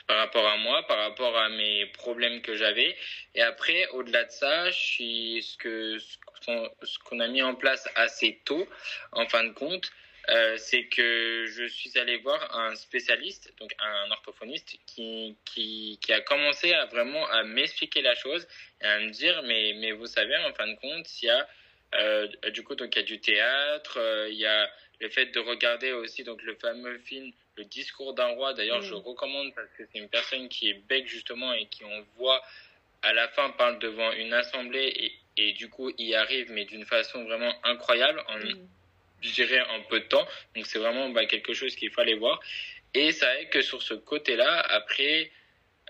par 0.07 0.17
rapport 0.17 0.47
à 0.47 0.57
moi, 0.57 0.87
par 0.87 0.97
rapport 0.97 1.37
à 1.37 1.49
mes 1.49 1.85
problèmes 1.85 2.41
que 2.41 2.55
j'avais. 2.55 2.97
Et 3.35 3.43
après, 3.43 3.87
au-delà 3.89 4.23
de 4.23 4.31
ça, 4.31 4.71
je 4.71 4.75
suis, 4.75 5.43
ce 5.43 5.55
que 5.57 5.99
ce 5.99 6.99
qu'on 7.05 7.19
a 7.19 7.27
mis 7.27 7.43
en 7.43 7.53
place 7.53 7.87
assez 7.93 8.41
tôt, 8.43 8.67
en 9.11 9.27
fin 9.27 9.43
de 9.43 9.51
compte, 9.51 9.91
euh, 10.27 10.57
c'est 10.57 10.85
que 10.85 11.45
je 11.47 11.65
suis 11.65 11.97
allé 11.97 12.17
voir 12.17 12.55
un 12.55 12.75
spécialiste, 12.75 13.53
donc 13.59 13.71
un 13.79 14.11
orthophoniste, 14.11 14.77
qui, 14.85 15.35
qui, 15.45 15.97
qui 16.01 16.13
a 16.13 16.21
commencé 16.21 16.73
à 16.73 16.85
vraiment 16.85 17.25
à 17.29 17.43
m'expliquer 17.43 18.01
la 18.01 18.15
chose 18.15 18.47
et 18.81 18.85
à 18.85 18.99
me 18.99 19.09
dire, 19.09 19.41
mais, 19.43 19.73
mais 19.77 19.91
vous 19.91 20.07
savez, 20.07 20.35
en 20.37 20.53
fin 20.53 20.67
de 20.67 20.75
compte, 20.75 21.21
il 21.21 21.25
y 21.27 21.29
a 21.29 21.47
euh, 21.95 22.27
du 22.51 22.63
coup 22.63 22.75
donc 22.75 22.95
il 22.95 22.99
y 22.99 23.01
a 23.01 23.05
du 23.05 23.19
théâtre, 23.19 23.97
euh, 23.97 24.29
il 24.29 24.37
y 24.37 24.45
a 24.45 24.69
le 24.99 25.09
fait 25.09 25.27
de 25.27 25.39
regarder 25.39 25.91
aussi 25.91 26.23
donc 26.23 26.43
le 26.43 26.53
fameux 26.55 26.99
film 26.99 27.31
Le 27.55 27.65
discours 27.65 28.13
d'un 28.13 28.27
roi. 28.27 28.53
D'ailleurs, 28.53 28.81
je 28.81 28.93
mm. 28.93 28.97
recommande 28.97 29.55
parce 29.55 29.69
que 29.77 29.83
c'est 29.91 29.97
une 29.97 30.09
personne 30.09 30.49
qui 30.49 30.69
est 30.69 30.81
bec 30.87 31.07
justement 31.07 31.51
et 31.53 31.65
qui 31.65 31.83
on 31.85 32.05
voit 32.17 32.43
à 33.01 33.13
la 33.13 33.27
fin 33.29 33.49
parle 33.51 33.79
devant 33.79 34.11
une 34.11 34.33
assemblée 34.33 34.93
et, 35.37 35.41
et 35.41 35.53
du 35.53 35.69
coup 35.69 35.89
y 35.97 36.13
arrive 36.13 36.51
mais 36.51 36.65
d'une 36.65 36.85
façon 36.85 37.23
vraiment 37.23 37.53
incroyable 37.63 38.21
en 38.27 38.37
mm 38.37 38.67
je 39.21 39.31
dirais, 39.31 39.61
en 39.61 39.81
peu 39.83 39.99
de 39.99 40.05
temps. 40.05 40.27
Donc 40.55 40.65
c'est 40.65 40.79
vraiment 40.79 41.09
bah, 41.09 41.25
quelque 41.25 41.53
chose 41.53 41.75
qu'il 41.75 41.91
fallait 41.91 42.15
voir. 42.15 42.39
Et 42.93 43.11
c'est 43.11 43.25
vrai 43.25 43.49
que 43.49 43.61
sur 43.61 43.81
ce 43.81 43.93
côté-là, 43.93 44.59
après, 44.59 45.31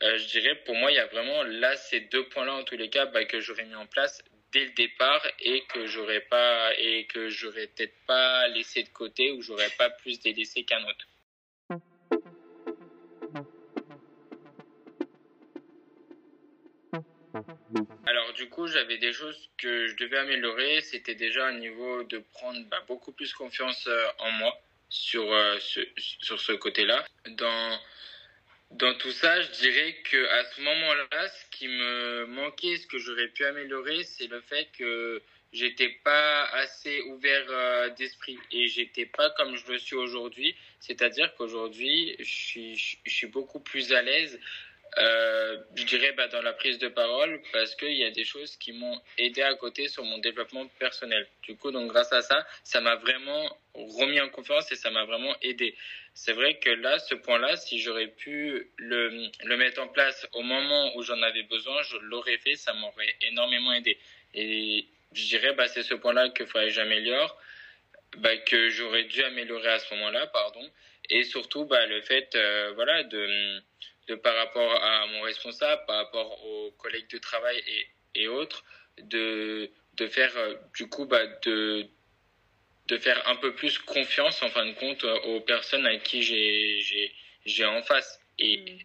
euh, 0.03 0.17
je 0.17 0.27
dirais, 0.27 0.55
pour 0.65 0.75
moi, 0.75 0.91
il 0.91 0.95
y 0.95 0.99
a 0.99 1.07
vraiment 1.07 1.43
là 1.43 1.75
ces 1.77 2.01
deux 2.01 2.27
points-là, 2.29 2.53
en 2.53 2.63
tous 2.63 2.77
les 2.77 2.89
cas, 2.89 3.05
bah, 3.05 3.25
que 3.25 3.39
j'aurais 3.39 3.65
mis 3.65 3.75
en 3.75 3.87
place 3.87 4.21
dès 4.51 4.65
le 4.65 4.71
départ 4.71 5.25
et 5.39 5.63
que 5.65 5.85
j'aurais 5.85 6.21
pas, 6.21 6.73
et 6.77 7.05
que 7.05 7.29
j'aurais 7.29 7.67
peut-être 7.67 7.95
pas 8.07 8.47
laissé 8.47 8.83
de 8.83 8.89
côté 8.89 9.31
ou 9.31 9.41
j'aurais 9.41 9.69
pas 9.77 9.89
plus 9.89 10.19
délaissé 10.19 10.63
qu'un 10.63 10.83
autre. 10.83 11.07
Alors 18.05 18.33
du 18.33 18.49
coup, 18.49 18.67
j'avais 18.67 18.97
des 18.97 19.13
choses 19.13 19.49
que 19.57 19.87
je 19.87 19.95
devais 19.95 20.17
améliorer. 20.17 20.81
C'était 20.81 21.15
déjà 21.15 21.47
un 21.47 21.57
niveau 21.57 22.03
de 22.03 22.19
prendre 22.33 22.59
bah, 22.69 22.83
beaucoup 22.87 23.11
plus 23.11 23.33
confiance 23.33 23.87
euh, 23.87 24.07
en 24.19 24.31
moi 24.31 24.59
sur, 24.89 25.31
euh, 25.31 25.57
ce, 25.59 25.81
sur 25.97 26.39
ce 26.39 26.53
côté-là. 26.53 27.05
Dans, 27.29 27.79
dans 28.71 28.93
tout 28.95 29.11
ça, 29.11 29.41
je 29.41 29.51
dirais 29.51 29.95
que 30.03 30.25
à 30.27 30.43
ce 30.45 30.61
moment-là, 30.61 31.27
ce 31.27 31.57
qui 31.57 31.67
me 31.67 32.25
manquait, 32.25 32.77
ce 32.77 32.87
que 32.87 32.97
j'aurais 32.97 33.27
pu 33.27 33.45
améliorer, 33.45 34.03
c'est 34.03 34.27
le 34.27 34.41
fait 34.41 34.69
que 34.77 35.21
j'étais 35.51 35.89
pas 36.03 36.45
assez 36.45 37.01
ouvert 37.01 37.45
euh, 37.49 37.89
d'esprit 37.89 38.37
et 38.51 38.67
j'étais 38.67 39.05
pas 39.05 39.29
comme 39.31 39.55
je 39.55 39.71
le 39.71 39.79
suis 39.79 39.95
aujourd'hui. 39.95 40.55
C'est-à-dire 40.79 41.33
qu'aujourd'hui, 41.35 42.15
je 42.19 43.09
suis 43.09 43.27
beaucoup 43.27 43.59
plus 43.59 43.91
à 43.93 44.01
l'aise 44.01 44.39
euh, 44.97 45.57
je 45.75 45.83
dirais 45.83 46.13
bah, 46.13 46.27
dans 46.27 46.41
la 46.41 46.53
prise 46.53 46.79
de 46.79 46.87
parole 46.87 47.41
parce 47.53 47.75
qu'il 47.75 47.93
y 47.93 48.03
a 48.03 48.11
des 48.11 48.23
choses 48.23 48.55
qui 48.57 48.73
m'ont 48.73 48.99
aidé 49.17 49.41
à 49.41 49.53
côté 49.55 49.87
sur 49.87 50.03
mon 50.03 50.17
développement 50.17 50.67
personnel. 50.79 51.27
Du 51.43 51.55
coup, 51.55 51.71
donc 51.71 51.91
grâce 51.91 52.11
à 52.11 52.21
ça, 52.21 52.45
ça 52.63 52.81
m'a 52.81 52.95
vraiment 52.95 53.55
remis 53.73 54.19
en 54.19 54.29
confiance 54.29 54.71
et 54.71 54.75
ça 54.75 54.89
m'a 54.89 55.05
vraiment 55.05 55.35
aidé. 55.41 55.75
C'est 56.13 56.33
vrai 56.33 56.57
que 56.59 56.69
là, 56.69 56.97
ce 56.99 57.15
point-là, 57.15 57.55
si 57.55 57.79
j'aurais 57.79 58.07
pu 58.07 58.71
le, 58.77 59.29
mettre 59.57 59.81
en 59.81 59.87
place 59.87 60.27
au 60.33 60.41
moment 60.41 60.95
où 60.97 61.03
j'en 61.03 61.21
avais 61.21 61.43
besoin, 61.43 61.81
je 61.83 61.97
l'aurais 61.97 62.37
fait, 62.37 62.55
ça 62.55 62.73
m'aurait 62.73 63.15
énormément 63.21 63.71
aidé. 63.73 63.97
Et 64.33 64.87
je 65.13 65.27
dirais, 65.27 65.53
bah, 65.53 65.67
c'est 65.67 65.83
ce 65.83 65.93
point-là 65.93 66.29
qu'il 66.29 66.47
faudrait 66.47 66.67
que 66.67 66.73
j'améliore, 66.73 67.37
bah, 68.17 68.35
que 68.37 68.69
j'aurais 68.69 69.03
dû 69.03 69.23
améliorer 69.23 69.69
à 69.69 69.79
ce 69.79 69.93
moment-là, 69.93 70.27
pardon. 70.27 70.67
Et 71.09 71.23
surtout, 71.23 71.65
bah, 71.65 71.85
le 71.85 72.01
fait, 72.01 72.35
euh, 72.35 72.71
voilà, 72.75 73.03
de 73.03 73.61
par 74.15 74.35
rapport 74.35 74.83
à 74.83 75.07
mon 75.07 75.21
responsable, 75.21 75.81
par 75.85 75.97
rapport 75.97 76.45
aux 76.45 76.71
collègues 76.71 77.09
de 77.09 77.17
travail 77.17 77.61
et, 77.67 77.87
et 78.21 78.27
autres, 78.27 78.63
de, 79.01 79.71
de 79.99 80.07
faire 80.07 80.35
euh, 80.37 80.55
du 80.75 80.87
coup 80.87 81.05
bah, 81.05 81.25
de, 81.43 81.85
de 82.87 82.97
faire 82.97 83.27
un 83.27 83.35
peu 83.35 83.53
plus 83.53 83.77
confiance 83.79 84.41
en 84.41 84.49
fin 84.49 84.65
de 84.65 84.73
compte 84.73 85.03
euh, 85.03 85.19
aux 85.21 85.41
personnes 85.41 85.85
à 85.85 85.97
qui 85.97 86.23
j'ai, 86.23 87.11
j'ai, 87.45 87.65
en 87.65 87.81
face. 87.83 88.19
Et, 88.39 88.57
mm. 88.57 88.79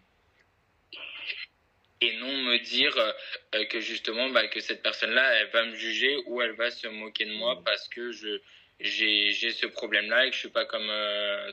et 2.00 2.16
non 2.16 2.32
me 2.32 2.58
dire 2.58 2.96
euh, 2.96 3.64
que 3.66 3.80
justement 3.80 4.28
bah, 4.30 4.46
que 4.48 4.60
cette 4.60 4.82
personne-là, 4.82 5.40
elle 5.40 5.50
va 5.50 5.64
me 5.64 5.74
juger 5.74 6.16
ou 6.26 6.42
elle 6.42 6.52
va 6.52 6.70
se 6.70 6.88
moquer 6.88 7.24
de 7.24 7.32
moi 7.34 7.56
mm. 7.56 7.64
parce 7.64 7.88
que 7.88 8.12
je, 8.12 8.40
j'ai, 8.80 9.52
ce 9.52 9.66
problème-là 9.66 10.26
et 10.26 10.30
que 10.30 10.34
je 10.34 10.40
suis 10.40 10.48
pas 10.48 10.66
comme 10.66 10.90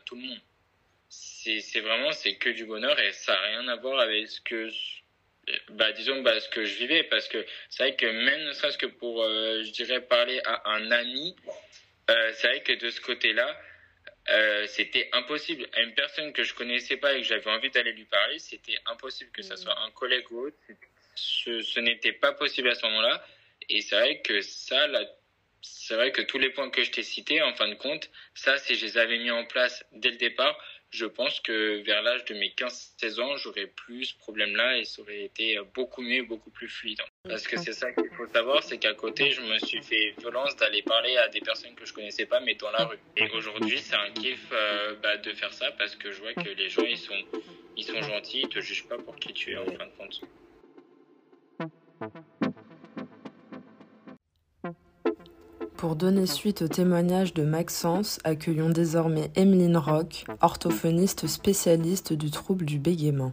tout 0.06 0.16
le 0.16 0.22
monde 0.22 0.42
c'est 1.12 1.82
vraiment 1.82 2.12
c'est 2.14 2.36
que 2.36 2.50
du 2.50 2.66
bonheur 2.66 2.98
et 3.00 3.12
ça 3.12 3.34
n'a 3.34 3.42
rien 3.42 3.68
à 3.68 3.76
voir 3.76 4.00
avec 4.00 4.28
ce 4.30 4.40
que 4.42 4.70
bah 5.72 5.92
disons 5.92 6.22
bah, 6.22 6.40
ce 6.40 6.48
que 6.50 6.64
je 6.64 6.76
vivais. 6.76 7.04
Parce 7.04 7.28
que 7.28 7.46
c'est 7.70 7.84
vrai 7.84 7.96
que 7.96 8.06
même 8.06 8.46
ne 8.46 8.54
serait-ce 8.54 8.78
que 8.78 8.86
pour 8.86 9.24
euh, 9.24 9.62
je 9.64 9.72
dirais 9.72 10.02
parler 10.02 10.40
à 10.46 10.70
un 10.72 10.92
ami 10.92 11.36
euh, 12.10 12.32
c'est 12.36 12.48
vrai 12.48 12.64
que 12.64 12.74
de 12.74 12.90
ce 12.90 13.02
côté-là 13.02 13.60
euh, 14.30 14.66
c'était 14.68 15.10
impossible. 15.12 15.68
À 15.74 15.82
une 15.82 15.94
personne 15.96 16.32
que 16.32 16.44
je 16.44 16.54
connaissais 16.54 16.98
pas 16.98 17.14
et 17.14 17.22
que 17.22 17.28
j'avais 17.28 17.50
envie 17.50 17.72
d'aller 17.72 17.92
lui 17.92 18.06
parler 18.06 18.40
c'était 18.40 18.78
impossible 18.86 19.32
que 19.32 19.42
ce 19.42 19.56
soit 19.58 19.78
un 19.82 19.92
collègue 19.92 20.32
ou 20.32 20.48
autre. 20.48 20.58
Ce, 21.16 21.62
ce 21.62 21.80
n'était 21.82 22.14
pas 22.14 22.32
possible 22.32 22.70
à 22.70 22.76
ce 22.76 22.86
moment-là. 22.86 23.26
Et 23.68 23.82
c'est 23.82 23.96
vrai 23.96 24.22
que 24.22 24.40
ça 24.42 24.88
là 24.88 25.04
c'est 25.64 25.96
vrai 25.96 26.12
que 26.12 26.22
tous 26.22 26.40
les 26.40 26.50
points 26.50 26.70
que 26.72 26.84
je 26.84 26.90
t'ai 26.90 27.04
cités 27.04 27.42
en 27.42 27.54
fin 27.54 27.68
de 27.68 27.76
compte 27.76 28.10
ça 28.34 28.58
si 28.58 28.76
je 28.76 28.86
les 28.86 28.98
avais 28.98 29.20
mis 29.20 29.30
en 29.30 29.46
place 29.46 29.86
dès 29.92 30.10
le 30.10 30.18
départ 30.18 30.58
je 30.92 31.06
pense 31.06 31.40
que 31.40 31.82
vers 31.84 32.02
l'âge 32.02 32.26
de 32.26 32.34
mes 32.34 32.50
15-16 32.50 33.22
ans, 33.22 33.38
j'aurais 33.38 33.68
plus 33.68 34.06
ce 34.06 34.18
problème-là 34.18 34.78
et 34.78 34.84
ça 34.84 35.02
aurait 35.02 35.24
été 35.24 35.58
beaucoup 35.74 36.02
mieux, 36.02 36.24
beaucoup 36.24 36.52
plus 36.52 36.68
fluide. 36.68 37.00
Parce 37.24 37.48
que 37.48 37.58
c'est 37.58 37.72
ça 37.72 37.92
qu'il 37.94 38.10
faut 38.10 38.28
savoir, 38.28 38.62
c'est 38.62 38.78
qu'à 38.78 38.94
côté, 38.94 39.32
je 39.32 39.42
me 39.42 39.58
suis 39.60 39.82
fait 39.82 40.14
violence 40.20 40.56
d'aller 40.58 40.82
parler 40.82 41.16
à 41.18 41.30
des 41.30 41.40
personnes 41.40 41.76
que 41.76 41.86
je 41.86 41.94
connaissais 41.94 42.26
pas, 42.26 42.42
mais 42.42 42.56
dans 42.56 42.72
la 42.72 42.86
rue. 42.86 43.00
Et 43.16 43.30
aujourd'hui, 43.30 43.80
c'est 43.80 43.96
un 43.96 44.12
kiff 44.12 44.50
euh, 44.52 44.96
bah, 45.02 45.18
de 45.18 45.32
faire 45.34 45.54
ça 45.54 45.72
parce 45.72 45.96
que 45.96 46.12
je 46.12 46.20
vois 46.20 46.34
que 46.34 46.50
les 46.50 46.70
gens, 46.70 46.84
ils 46.84 46.98
sont, 46.98 47.14
ils 47.78 47.86
sont 47.86 48.02
gentils, 48.02 48.42
ils 48.42 48.50
te 48.50 48.60
jugent 48.60 48.88
pas 48.88 48.98
pour 48.98 49.16
qui 49.16 49.34
tu 49.34 49.52
es 49.54 49.58
en 49.58 49.66
fin 49.66 49.86
de 49.86 49.92
compte. 49.98 50.22
Pour 55.82 55.96
donner 55.96 56.28
suite 56.28 56.62
au 56.62 56.68
témoignage 56.68 57.34
de 57.34 57.42
Maxence, 57.42 58.20
accueillons 58.24 58.70
désormais 58.70 59.32
Emeline 59.36 59.78
Rock, 59.78 60.26
orthophoniste 60.40 61.26
spécialiste 61.26 62.14
du 62.14 62.30
trouble 62.30 62.66
du 62.66 62.78
bégaiement. 62.78 63.32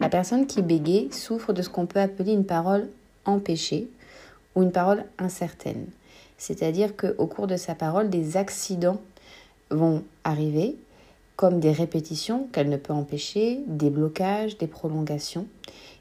La 0.00 0.08
personne 0.08 0.46
qui 0.46 0.62
bégaye 0.62 1.12
souffre 1.12 1.52
de 1.52 1.60
ce 1.60 1.68
qu'on 1.68 1.84
peut 1.84 2.00
appeler 2.00 2.32
une 2.32 2.46
parole 2.46 2.88
empêchée 3.26 3.90
ou 4.54 4.62
une 4.62 4.72
parole 4.72 5.04
incertaine. 5.18 5.84
C'est-à-dire 6.38 6.96
qu'au 6.96 7.26
cours 7.26 7.46
de 7.46 7.56
sa 7.56 7.74
parole, 7.74 8.08
des 8.08 8.38
accidents 8.38 9.02
vont 9.70 10.02
arriver, 10.24 10.76
comme 11.36 11.60
des 11.60 11.72
répétitions 11.72 12.48
qu'elle 12.54 12.70
ne 12.70 12.78
peut 12.78 12.94
empêcher, 12.94 13.60
des 13.66 13.90
blocages, 13.90 14.56
des 14.56 14.66
prolongations 14.66 15.46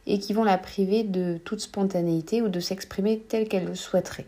et 0.08 0.20
qui 0.20 0.34
vont 0.34 0.43
la 0.43 0.58
priver 0.58 1.03
de 1.03 1.38
toute 1.43 1.60
spontanéité 1.60 2.41
ou 2.41 2.50
de 2.50 2.60
s'exprimer 2.60 3.20
telle 3.20 3.48
qu'elle 3.48 3.65
le 3.65 3.75
souhaiterait. 3.75 4.27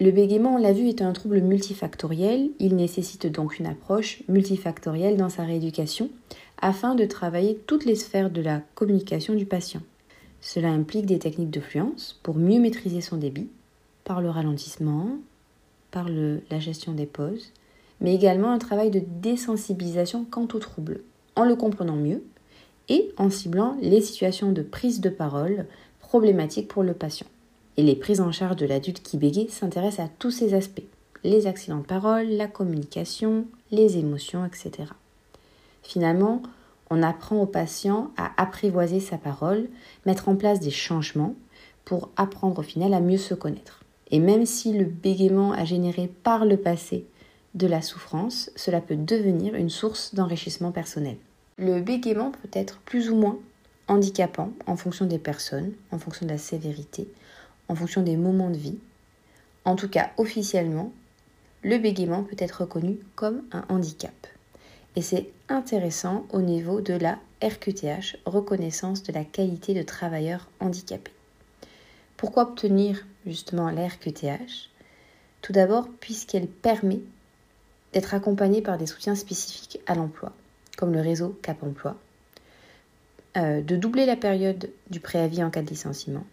Le 0.00 0.10
bégaiement, 0.10 0.56
on 0.56 0.58
l'a 0.58 0.72
vu, 0.72 0.88
est 0.88 1.02
un 1.02 1.12
trouble 1.12 1.40
multifactoriel. 1.40 2.50
Il 2.58 2.74
nécessite 2.74 3.26
donc 3.26 3.58
une 3.58 3.66
approche 3.66 4.22
multifactorielle 4.28 5.16
dans 5.16 5.28
sa 5.28 5.44
rééducation 5.44 6.10
afin 6.60 6.94
de 6.94 7.04
travailler 7.04 7.60
toutes 7.66 7.84
les 7.84 7.94
sphères 7.94 8.30
de 8.30 8.42
la 8.42 8.60
communication 8.74 9.34
du 9.34 9.46
patient. 9.46 9.82
Cela 10.40 10.68
implique 10.68 11.06
des 11.06 11.18
techniques 11.18 11.50
de 11.50 11.60
fluence 11.60 12.20
pour 12.22 12.34
mieux 12.34 12.60
maîtriser 12.60 13.00
son 13.00 13.16
débit, 13.16 13.48
par 14.04 14.20
le 14.20 14.30
ralentissement, 14.30 15.08
par 15.90 16.08
la 16.08 16.58
gestion 16.58 16.92
des 16.92 17.06
pauses, 17.06 17.52
mais 18.00 18.14
également 18.14 18.50
un 18.50 18.58
travail 18.58 18.90
de 18.90 19.02
désensibilisation 19.22 20.26
quant 20.28 20.48
au 20.52 20.58
trouble, 20.58 21.02
en 21.36 21.44
le 21.44 21.56
comprenant 21.56 21.96
mieux 21.96 22.22
et 22.88 23.12
en 23.16 23.30
ciblant 23.30 23.76
les 23.80 24.00
situations 24.00 24.52
de 24.52 24.62
prise 24.62 25.00
de 25.00 25.08
parole 25.08 25.66
problématiques 26.00 26.68
pour 26.68 26.82
le 26.82 26.94
patient. 26.94 27.26
Et 27.76 27.82
les 27.82 27.96
prises 27.96 28.20
en 28.20 28.30
charge 28.30 28.56
de 28.56 28.66
l'adulte 28.66 29.02
qui 29.02 29.16
bégaye 29.16 29.48
s'intéressent 29.48 30.06
à 30.06 30.10
tous 30.18 30.30
ces 30.30 30.54
aspects, 30.54 30.84
les 31.24 31.46
accidents 31.46 31.78
de 31.78 31.86
parole, 31.86 32.26
la 32.26 32.46
communication, 32.46 33.46
les 33.70 33.98
émotions, 33.98 34.44
etc. 34.44 34.90
Finalement, 35.82 36.42
on 36.90 37.02
apprend 37.02 37.40
au 37.40 37.46
patient 37.46 38.10
à 38.16 38.30
apprivoiser 38.40 39.00
sa 39.00 39.18
parole, 39.18 39.68
mettre 40.06 40.28
en 40.28 40.36
place 40.36 40.60
des 40.60 40.70
changements 40.70 41.34
pour 41.84 42.10
apprendre 42.16 42.60
au 42.60 42.62
final 42.62 42.94
à 42.94 43.00
mieux 43.00 43.18
se 43.18 43.34
connaître. 43.34 43.80
Et 44.10 44.20
même 44.20 44.46
si 44.46 44.72
le 44.72 44.84
bégaiement 44.84 45.52
a 45.52 45.64
généré 45.64 46.10
par 46.22 46.44
le 46.44 46.56
passé 46.56 47.06
de 47.54 47.66
la 47.66 47.82
souffrance, 47.82 48.50
cela 48.54 48.80
peut 48.80 48.96
devenir 48.96 49.54
une 49.54 49.70
source 49.70 50.14
d'enrichissement 50.14 50.72
personnel. 50.72 51.16
Le 51.56 51.80
bégaiement 51.80 52.32
peut 52.32 52.50
être 52.52 52.78
plus 52.80 53.10
ou 53.10 53.16
moins 53.16 53.38
handicapant 53.86 54.52
en 54.66 54.76
fonction 54.76 55.06
des 55.06 55.18
personnes, 55.18 55.72
en 55.92 55.98
fonction 55.98 56.26
de 56.26 56.32
la 56.32 56.38
sévérité, 56.38 57.06
en 57.68 57.76
fonction 57.76 58.02
des 58.02 58.16
moments 58.16 58.50
de 58.50 58.56
vie. 58.56 58.78
En 59.64 59.76
tout 59.76 59.88
cas, 59.88 60.10
officiellement, 60.16 60.92
le 61.62 61.78
bégaiement 61.78 62.24
peut 62.24 62.36
être 62.38 62.62
reconnu 62.62 62.98
comme 63.14 63.42
un 63.52 63.64
handicap. 63.68 64.26
Et 64.96 65.02
c'est 65.02 65.28
intéressant 65.48 66.26
au 66.32 66.40
niveau 66.40 66.80
de 66.80 66.94
la 66.94 67.18
RQTH, 67.42 68.16
reconnaissance 68.26 69.02
de 69.02 69.12
la 69.12 69.24
qualité 69.24 69.74
de 69.74 69.82
travailleur 69.82 70.48
handicapé. 70.60 71.10
Pourquoi 72.16 72.44
obtenir 72.44 73.04
justement 73.26 73.70
la 73.70 73.86
RQTH 73.86 74.70
Tout 75.42 75.52
d'abord 75.52 75.88
puisqu'elle 76.00 76.46
permet 76.46 77.00
d'être 77.92 78.14
accompagné 78.14 78.60
par 78.60 78.78
des 78.78 78.86
soutiens 78.86 79.14
spécifiques 79.14 79.80
à 79.86 79.94
l'emploi, 79.94 80.32
comme 80.76 80.92
le 80.92 81.00
réseau 81.00 81.38
Cap 81.42 81.62
Emploi, 81.62 81.96
euh, 83.36 83.62
de 83.62 83.76
doubler 83.76 84.06
la 84.06 84.16
période 84.16 84.70
du 84.90 85.00
préavis 85.00 85.42
en 85.42 85.50
cas 85.50 85.62
de 85.62 85.68
licenciement, 85.68 86.24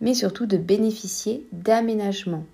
mais 0.00 0.14
surtout 0.14 0.46
de 0.46 0.56
bénéficier 0.56 1.46
d'aménagements 1.52 2.44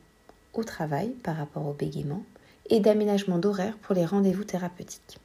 au 0.55 0.65
travail 0.65 1.11
par 1.23 1.37
rapport 1.37 1.67
au 1.67 1.73
bégaiement 1.73 2.23
et 2.71 2.81
d'aménagement 2.81 3.39
d'horaire 3.39 3.77
pour 3.83 3.95
les 3.95 4.07
rendez-vous 4.07 4.45
thérapeutiques. 4.45 5.19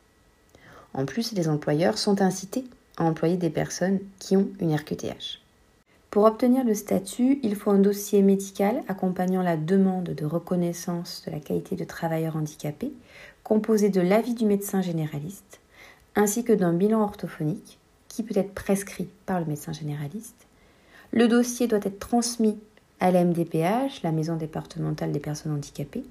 En 0.93 1.05
plus, 1.05 1.33
les 1.33 1.47
employeurs 1.47 1.97
sont 1.97 2.21
incités 2.21 2.65
à 2.97 3.03
employer 3.03 3.37
des 3.37 3.49
personnes 3.49 3.99
qui 4.19 4.35
ont 4.35 4.49
une 4.59 4.75
RQTH. 4.75 5.39
Pour 6.09 6.23
obtenir 6.23 6.63
le 6.63 6.73
statut, 6.73 7.39
il 7.43 7.55
faut 7.55 7.69
un 7.69 7.79
dossier 7.79 8.21
médical 8.21 8.81
accompagnant 8.87 9.43
la 9.43 9.57
demande 9.57 10.05
de 10.05 10.25
reconnaissance 10.25 11.23
de 11.25 11.31
la 11.31 11.39
qualité 11.39 11.75
de 11.75 11.83
travailleur 11.83 12.37
handicapé, 12.37 12.91
composé 13.47 13.89
de 13.89 14.01
l'avis 14.01 14.33
du 14.33 14.45
médecin 14.45 14.81
généraliste, 14.81 15.61
ainsi 16.17 16.43
que 16.43 16.51
d'un 16.51 16.73
bilan 16.73 17.01
orthophonique 17.01 17.79
qui 18.09 18.21
peut 18.21 18.37
être 18.37 18.53
prescrit 18.53 19.07
par 19.25 19.39
le 19.39 19.45
médecin 19.45 19.71
généraliste. 19.71 20.47
Le 21.13 21.29
dossier 21.29 21.67
doit 21.67 21.79
être 21.81 21.97
transmis 21.97 22.59
à 22.99 23.09
la 23.09 23.23
MDPH, 23.23 24.03
la 24.03 24.11
Maison 24.11 24.35
départementale 24.35 25.13
des 25.13 25.21
personnes 25.21 25.53
handicapées, 25.53 26.03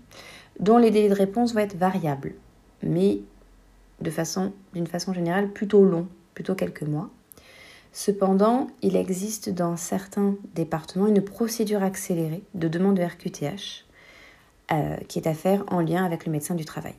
dont 0.61 0.79
les 0.79 0.91
délais 0.91 1.11
de 1.11 1.15
réponse 1.15 1.53
vont 1.53 1.61
être 1.61 1.77
variables, 1.77 2.33
mais 2.83 3.21
d'une 4.01 4.87
façon 4.87 5.13
générale 5.13 5.51
plutôt 5.51 5.85
long, 5.85 6.09
plutôt 6.33 6.55
quelques 6.55 6.85
mois. 6.85 7.11
Cependant, 7.93 8.69
il 8.81 8.97
existe 8.97 9.51
dans 9.51 9.77
certains 9.77 10.37
départements 10.55 11.07
une 11.07 11.21
procédure 11.21 11.83
accélérée 11.83 12.45
de 12.55 12.69
demande 12.69 12.97
de 12.97 13.03
RQTH 13.03 13.85
euh, 14.73 14.97
qui 15.09 15.19
est 15.19 15.29
à 15.29 15.35
faire 15.35 15.65
en 15.69 15.81
lien 15.81 16.03
avec 16.03 16.25
le 16.25 16.33
médecin 16.33 16.55
du 16.55 16.65
travail. 16.65 16.95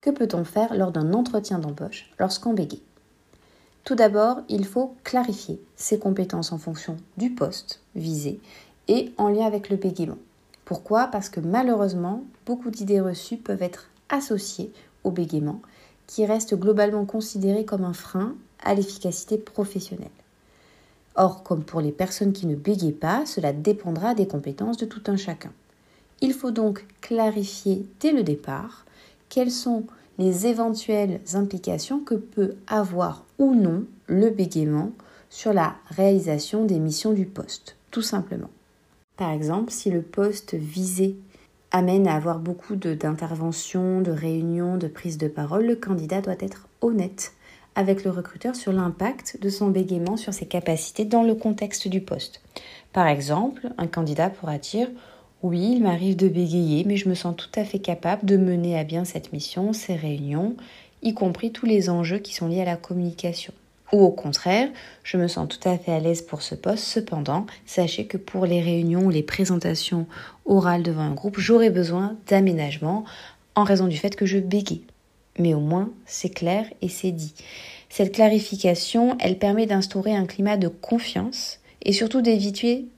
Que 0.00 0.08
peut-on 0.08 0.44
faire 0.44 0.74
lors 0.74 0.92
d'un 0.92 1.12
entretien 1.12 1.58
d'embauche 1.58 2.10
lorsqu'on 2.18 2.54
bégaye? 2.54 2.80
Tout 3.84 3.94
d'abord, 3.94 4.38
il 4.48 4.64
faut 4.64 4.94
clarifier 5.04 5.60
ses 5.76 5.98
compétences 5.98 6.52
en 6.52 6.58
fonction 6.58 6.96
du 7.18 7.30
poste 7.30 7.82
visé 7.94 8.40
et 8.88 9.12
en 9.18 9.28
lien 9.28 9.44
avec 9.44 9.68
le 9.68 9.76
bégaiement. 9.76 10.16
Pourquoi? 10.64 11.08
Parce 11.08 11.28
que 11.28 11.40
malheureusement, 11.40 12.24
beaucoup 12.46 12.70
d'idées 12.70 13.00
reçues 13.00 13.36
peuvent 13.36 13.62
être 13.62 13.90
associées 14.08 14.72
au 15.04 15.10
bégaiement, 15.10 15.60
qui 16.06 16.24
reste 16.24 16.54
globalement 16.54 17.04
considéré 17.04 17.66
comme 17.66 17.84
un 17.84 17.92
frein 17.92 18.34
à 18.62 18.74
l'efficacité 18.74 19.36
professionnelle. 19.36 20.08
Or, 21.14 21.42
comme 21.42 21.62
pour 21.62 21.82
les 21.82 21.92
personnes 21.92 22.32
qui 22.32 22.46
ne 22.46 22.56
bégayent 22.56 22.92
pas, 22.92 23.26
cela 23.26 23.52
dépendra 23.52 24.14
des 24.14 24.26
compétences 24.26 24.78
de 24.78 24.86
tout 24.86 25.02
un 25.08 25.16
chacun. 25.18 25.52
Il 26.22 26.32
faut 26.32 26.52
donc 26.52 26.86
clarifier 27.02 27.86
dès 28.00 28.12
le 28.12 28.22
départ 28.22 28.86
quelles 29.30 29.50
sont 29.50 29.84
les 30.18 30.46
éventuelles 30.46 31.20
implications 31.32 32.00
que 32.00 32.14
peut 32.14 32.56
avoir 32.66 33.24
ou 33.38 33.54
non 33.54 33.86
le 34.06 34.28
bégaiement 34.28 34.92
sur 35.30 35.54
la 35.54 35.76
réalisation 35.88 36.66
des 36.66 36.78
missions 36.78 37.14
du 37.14 37.24
poste, 37.24 37.76
tout 37.90 38.02
simplement. 38.02 38.50
Par 39.16 39.30
exemple, 39.30 39.70
si 39.70 39.90
le 39.90 40.02
poste 40.02 40.54
visé 40.54 41.16
amène 41.70 42.06
à 42.08 42.16
avoir 42.16 42.38
beaucoup 42.38 42.74
d'interventions, 42.74 44.00
de, 44.00 44.10
réunions, 44.10 44.76
de 44.76 44.88
prises 44.88 45.18
de 45.18 45.28
parole, 45.28 45.64
le 45.66 45.76
candidat 45.76 46.20
doit 46.20 46.34
être 46.40 46.68
honnête 46.80 47.32
avec 47.76 48.04
le 48.04 48.10
recruteur 48.10 48.56
sur 48.56 48.72
l'impact 48.72 49.38
de 49.40 49.48
son 49.48 49.68
bégaiement 49.68 50.16
sur 50.16 50.34
ses 50.34 50.46
capacités 50.46 51.04
dans 51.04 51.22
le 51.22 51.34
contexte 51.34 51.86
du 51.86 52.00
poste. 52.00 52.42
Par 52.92 53.06
exemple, 53.06 53.68
un 53.78 53.86
candidat 53.86 54.30
pourra 54.30 54.58
dire 54.58 54.88
Oui, 55.42 55.72
il 55.76 55.82
m'arrive 55.82 56.16
de 56.16 56.28
bégayer, 56.28 56.84
mais 56.84 56.98
je 56.98 57.08
me 57.08 57.14
sens 57.14 57.34
tout 57.34 57.48
à 57.58 57.64
fait 57.64 57.78
capable 57.78 58.26
de 58.26 58.36
mener 58.36 58.78
à 58.78 58.84
bien 58.84 59.06
cette 59.06 59.32
mission, 59.32 59.72
ces 59.72 59.94
réunions, 59.94 60.54
y 61.02 61.14
compris 61.14 61.50
tous 61.50 61.64
les 61.64 61.88
enjeux 61.88 62.18
qui 62.18 62.34
sont 62.34 62.46
liés 62.46 62.60
à 62.60 62.66
la 62.66 62.76
communication. 62.76 63.54
Ou 63.92 64.02
au 64.02 64.10
contraire, 64.10 64.68
je 65.02 65.16
me 65.16 65.28
sens 65.28 65.48
tout 65.48 65.68
à 65.68 65.78
fait 65.78 65.92
à 65.92 65.98
l'aise 65.98 66.20
pour 66.20 66.42
ce 66.42 66.54
poste. 66.54 66.84
Cependant, 66.84 67.46
sachez 67.64 68.06
que 68.06 68.18
pour 68.18 68.44
les 68.44 68.60
réunions 68.60 69.06
ou 69.06 69.10
les 69.10 69.22
présentations 69.22 70.06
orales 70.44 70.82
devant 70.82 71.02
un 71.02 71.14
groupe, 71.14 71.38
j'aurai 71.38 71.70
besoin 71.70 72.16
d'aménagement 72.28 73.04
en 73.54 73.64
raison 73.64 73.86
du 73.86 73.96
fait 73.96 74.14
que 74.16 74.26
je 74.26 74.38
bégaye. 74.38 74.82
Mais 75.38 75.54
au 75.54 75.60
moins, 75.60 75.90
c'est 76.04 76.28
clair 76.28 76.66
et 76.82 76.90
c'est 76.90 77.12
dit. 77.12 77.32
Cette 77.88 78.14
clarification, 78.14 79.16
elle 79.18 79.38
permet 79.38 79.66
d'instaurer 79.66 80.14
un 80.14 80.26
climat 80.26 80.58
de 80.58 80.68
confiance 80.68 81.59
et 81.82 81.92
surtout 81.92 82.20
d'éviter 82.20 82.88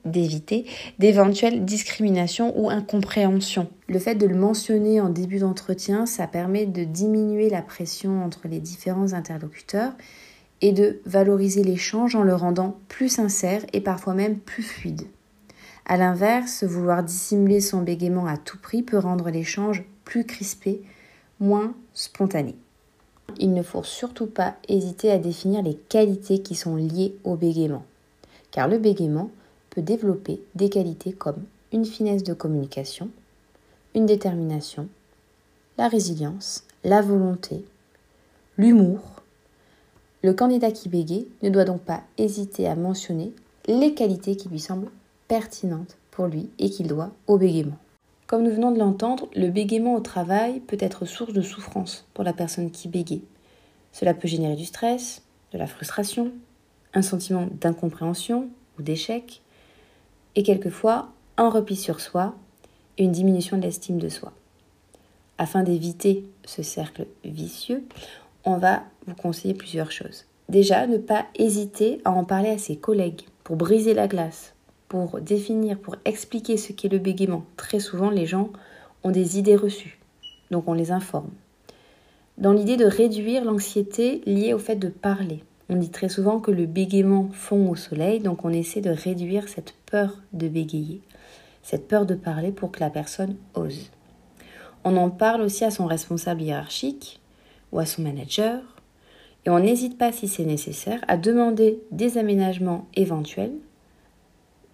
d'éventuelles 0.99 1.65
discriminations 1.65 2.53
ou 2.59 2.69
incompréhensions. 2.69 3.69
Le 3.87 3.99
fait 3.99 4.15
de 4.15 4.25
le 4.25 4.35
mentionner 4.35 4.99
en 4.99 5.09
début 5.09 5.39
d'entretien, 5.39 6.05
ça 6.05 6.27
permet 6.27 6.65
de 6.65 6.83
diminuer 6.83 7.49
la 7.49 7.61
pression 7.61 8.23
entre 8.23 8.47
les 8.47 8.59
différents 8.59 9.13
interlocuteurs 9.13 9.93
et 10.61 10.71
de 10.71 11.01
valoriser 11.05 11.63
l'échange 11.63 12.15
en 12.15 12.23
le 12.23 12.35
rendant 12.35 12.77
plus 12.87 13.09
sincère 13.09 13.65
et 13.73 13.81
parfois 13.81 14.13
même 14.13 14.37
plus 14.37 14.63
fluide. 14.63 15.03
A 15.85 15.97
l'inverse, 15.97 16.63
vouloir 16.63 17.03
dissimuler 17.03 17.59
son 17.59 17.81
bégaiement 17.81 18.25
à 18.25 18.37
tout 18.37 18.57
prix 18.57 18.83
peut 18.83 18.97
rendre 18.97 19.29
l'échange 19.29 19.83
plus 20.05 20.25
crispé, 20.25 20.81
moins 21.39 21.73
spontané. 21.93 22.55
Il 23.39 23.53
ne 23.53 23.63
faut 23.63 23.83
surtout 23.83 24.27
pas 24.27 24.55
hésiter 24.69 25.11
à 25.11 25.17
définir 25.17 25.61
les 25.61 25.75
qualités 25.75 26.41
qui 26.41 26.55
sont 26.55 26.75
liées 26.75 27.15
au 27.23 27.35
bégaiement, 27.35 27.85
car 28.53 28.69
le 28.69 28.77
bégaiement 28.77 29.31
peut 29.71 29.81
développer 29.81 30.41
des 30.55 30.69
qualités 30.69 31.11
comme 31.11 31.43
une 31.73 31.85
finesse 31.85 32.23
de 32.23 32.33
communication, 32.33 33.09
une 33.95 34.05
détermination, 34.05 34.87
la 35.77 35.89
résilience, 35.89 36.63
la 36.85 37.01
volonté, 37.01 37.65
l'humour, 38.57 39.01
le 40.21 40.33
candidat 40.33 40.71
qui 40.71 40.87
bégaye 40.87 41.27
ne 41.41 41.49
doit 41.49 41.65
donc 41.65 41.81
pas 41.81 42.03
hésiter 42.17 42.67
à 42.67 42.75
mentionner 42.75 43.33
les 43.67 43.93
qualités 43.93 44.35
qui 44.37 44.47
lui 44.49 44.59
semblent 44.59 44.91
pertinentes 45.27 45.97
pour 46.11 46.27
lui 46.27 46.49
et 46.59 46.69
qu'il 46.69 46.87
doit 46.87 47.11
au 47.27 47.37
bégaiement. 47.37 47.77
Comme 48.27 48.43
nous 48.43 48.51
venons 48.51 48.71
de 48.71 48.79
l'entendre, 48.79 49.27
le 49.35 49.49
bégaiement 49.49 49.95
au 49.95 49.99
travail 49.99 50.59
peut 50.59 50.77
être 50.79 51.05
source 51.05 51.33
de 51.33 51.41
souffrance 51.41 52.05
pour 52.13 52.23
la 52.23 52.33
personne 52.33 52.71
qui 52.71 52.87
bégaye. 52.87 53.23
Cela 53.91 54.13
peut 54.13 54.27
générer 54.27 54.55
du 54.55 54.65
stress, 54.65 55.23
de 55.51 55.57
la 55.57 55.67
frustration, 55.67 56.31
un 56.93 57.01
sentiment 57.01 57.47
d'incompréhension 57.59 58.49
ou 58.77 58.81
d'échec, 58.81 59.41
et 60.35 60.43
quelquefois 60.43 61.09
un 61.37 61.49
repli 61.49 61.75
sur 61.75 61.99
soi 61.99 62.35
et 62.97 63.03
une 63.03 63.11
diminution 63.11 63.57
de 63.57 63.63
l'estime 63.63 63.97
de 63.97 64.09
soi. 64.09 64.33
Afin 65.37 65.63
d'éviter 65.63 66.25
ce 66.45 66.61
cercle 66.61 67.07
vicieux, 67.23 67.83
on 68.45 68.57
va 68.57 68.83
vous 69.07 69.15
conseiller 69.15 69.53
plusieurs 69.53 69.91
choses. 69.91 70.25
Déjà, 70.49 70.85
ne 70.87 70.97
pas 70.97 71.25
hésiter 71.35 72.01
à 72.05 72.11
en 72.11 72.23
parler 72.23 72.49
à 72.49 72.57
ses 72.57 72.75
collègues 72.75 73.21
pour 73.43 73.55
briser 73.55 73.93
la 73.93 74.07
glace, 74.07 74.53
pour 74.89 75.19
définir, 75.21 75.79
pour 75.79 75.95
expliquer 76.05 76.57
ce 76.57 76.73
qu'est 76.73 76.89
le 76.89 76.99
bégaiement. 76.99 77.45
Très 77.57 77.79
souvent, 77.79 78.09
les 78.09 78.25
gens 78.25 78.49
ont 79.03 79.11
des 79.11 79.39
idées 79.39 79.55
reçues, 79.55 79.99
donc 80.51 80.67
on 80.67 80.73
les 80.73 80.91
informe. 80.91 81.31
Dans 82.37 82.53
l'idée 82.53 82.77
de 82.77 82.85
réduire 82.85 83.45
l'anxiété 83.45 84.21
liée 84.25 84.53
au 84.53 84.59
fait 84.59 84.75
de 84.75 84.89
parler. 84.89 85.43
On 85.69 85.77
dit 85.77 85.91
très 85.91 86.09
souvent 86.09 86.39
que 86.39 86.51
le 86.51 86.65
bégaiement 86.65 87.29
fond 87.31 87.69
au 87.69 87.75
soleil, 87.75 88.19
donc 88.19 88.43
on 88.43 88.49
essaie 88.49 88.81
de 88.81 88.89
réduire 88.89 89.47
cette 89.47 89.73
peur 89.85 90.21
de 90.33 90.47
bégayer, 90.47 91.01
cette 91.61 91.87
peur 91.87 92.05
de 92.05 92.15
parler 92.15 92.51
pour 92.51 92.71
que 92.71 92.81
la 92.81 92.89
personne 92.89 93.37
ose. 93.53 93.89
On 94.83 94.97
en 94.97 95.09
parle 95.09 95.41
aussi 95.41 95.63
à 95.63 95.71
son 95.71 95.85
responsable 95.85 96.41
hiérarchique, 96.41 97.21
ou 97.71 97.79
à 97.79 97.85
son 97.85 98.03
manager, 98.03 98.61
et 99.45 99.49
on 99.49 99.59
n'hésite 99.59 99.97
pas 99.97 100.11
si 100.11 100.27
c'est 100.27 100.45
nécessaire 100.45 101.03
à 101.07 101.17
demander 101.17 101.81
des 101.91 102.17
aménagements 102.17 102.87
éventuels 102.95 103.53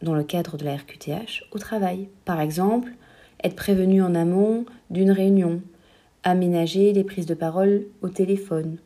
dans 0.02 0.16
le 0.16 0.24
cadre 0.24 0.58
de 0.58 0.66
la 0.66 0.76
RQTH 0.76 1.46
au 1.52 1.60
travail. 1.60 2.10
Par 2.26 2.42
exemple, 2.42 2.92
être 3.44 3.56
prévenu 3.56 4.02
en 4.02 4.16
amont 4.16 4.66
d'une 4.90 5.12
réunion, 5.12 5.62
aménager 6.24 6.94
les 6.94 7.04
prises 7.04 7.26
de 7.26 7.34
parole 7.34 7.86
au 8.02 8.10
téléphone, 8.10 8.78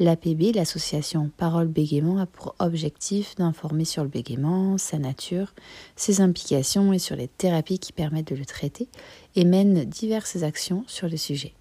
L'APB, 0.00 0.52
l'association 0.56 1.30
Parole 1.36 1.68
Bégaiement, 1.68 2.18
a 2.18 2.26
pour 2.26 2.56
objectif 2.58 3.36
d'informer 3.36 3.84
sur 3.84 4.02
le 4.02 4.08
bégaiement, 4.08 4.76
sa 4.76 4.98
nature, 4.98 5.54
ses 5.94 6.20
implications 6.20 6.92
et 6.92 6.98
sur 6.98 7.14
les 7.14 7.28
thérapies 7.28 7.78
qui 7.78 7.92
permettent 7.92 8.32
de 8.32 8.36
le 8.36 8.44
traiter 8.44 8.88
et 9.36 9.44
mène 9.44 9.84
diverses 9.84 10.42
actions 10.42 10.82
sur 10.88 11.08
le 11.08 11.16
sujet. 11.16 11.54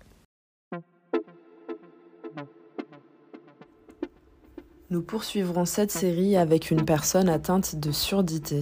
Nous 4.89 5.03
poursuivrons 5.03 5.65
cette 5.65 5.91
série 5.91 6.35
avec 6.35 6.71
une 6.71 6.85
personne 6.85 7.29
atteinte 7.29 7.75
de 7.75 7.91
surdité. 7.91 8.61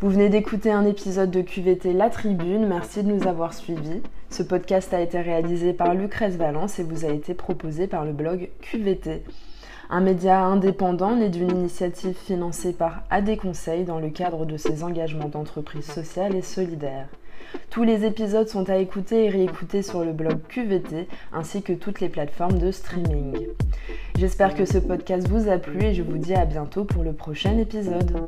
Vous 0.00 0.10
venez 0.10 0.28
d'écouter 0.28 0.70
un 0.70 0.84
épisode 0.84 1.30
de 1.30 1.40
QVT 1.40 1.94
La 1.94 2.10
Tribune, 2.10 2.66
merci 2.66 3.02
de 3.02 3.10
nous 3.10 3.26
avoir 3.26 3.54
suivis. 3.54 4.02
Ce 4.30 4.42
podcast 4.42 4.92
a 4.92 5.00
été 5.00 5.20
réalisé 5.20 5.72
par 5.72 5.94
Lucrèce 5.94 6.36
Valence 6.36 6.78
et 6.78 6.82
vous 6.82 7.04
a 7.04 7.08
été 7.08 7.34
proposé 7.34 7.86
par 7.86 8.04
le 8.04 8.12
blog 8.12 8.50
QVT. 8.60 9.22
Un 9.88 10.00
média 10.00 10.42
indépendant 10.42 11.14
né 11.14 11.28
d'une 11.28 11.50
initiative 11.50 12.16
financée 12.16 12.72
par 12.72 13.04
AD 13.10 13.36
Conseil 13.36 13.84
dans 13.84 14.00
le 14.00 14.10
cadre 14.10 14.44
de 14.44 14.56
ses 14.56 14.82
engagements 14.82 15.28
d'entreprise 15.28 15.86
sociale 15.86 16.34
et 16.34 16.42
solidaire. 16.42 17.08
Tous 17.70 17.84
les 17.84 18.04
épisodes 18.04 18.48
sont 18.48 18.68
à 18.68 18.78
écouter 18.78 19.24
et 19.24 19.28
réécouter 19.30 19.82
sur 19.82 20.04
le 20.04 20.12
blog 20.12 20.38
QVT 20.48 21.08
ainsi 21.32 21.62
que 21.62 21.72
toutes 21.72 22.00
les 22.00 22.08
plateformes 22.08 22.58
de 22.58 22.72
streaming. 22.72 23.46
J'espère 24.18 24.54
que 24.54 24.64
ce 24.64 24.78
podcast 24.78 25.28
vous 25.28 25.48
a 25.48 25.58
plu 25.58 25.82
et 25.82 25.94
je 25.94 26.02
vous 26.02 26.18
dis 26.18 26.34
à 26.34 26.44
bientôt 26.44 26.84
pour 26.84 27.04
le 27.04 27.12
prochain 27.12 27.56
épisode. 27.58 28.26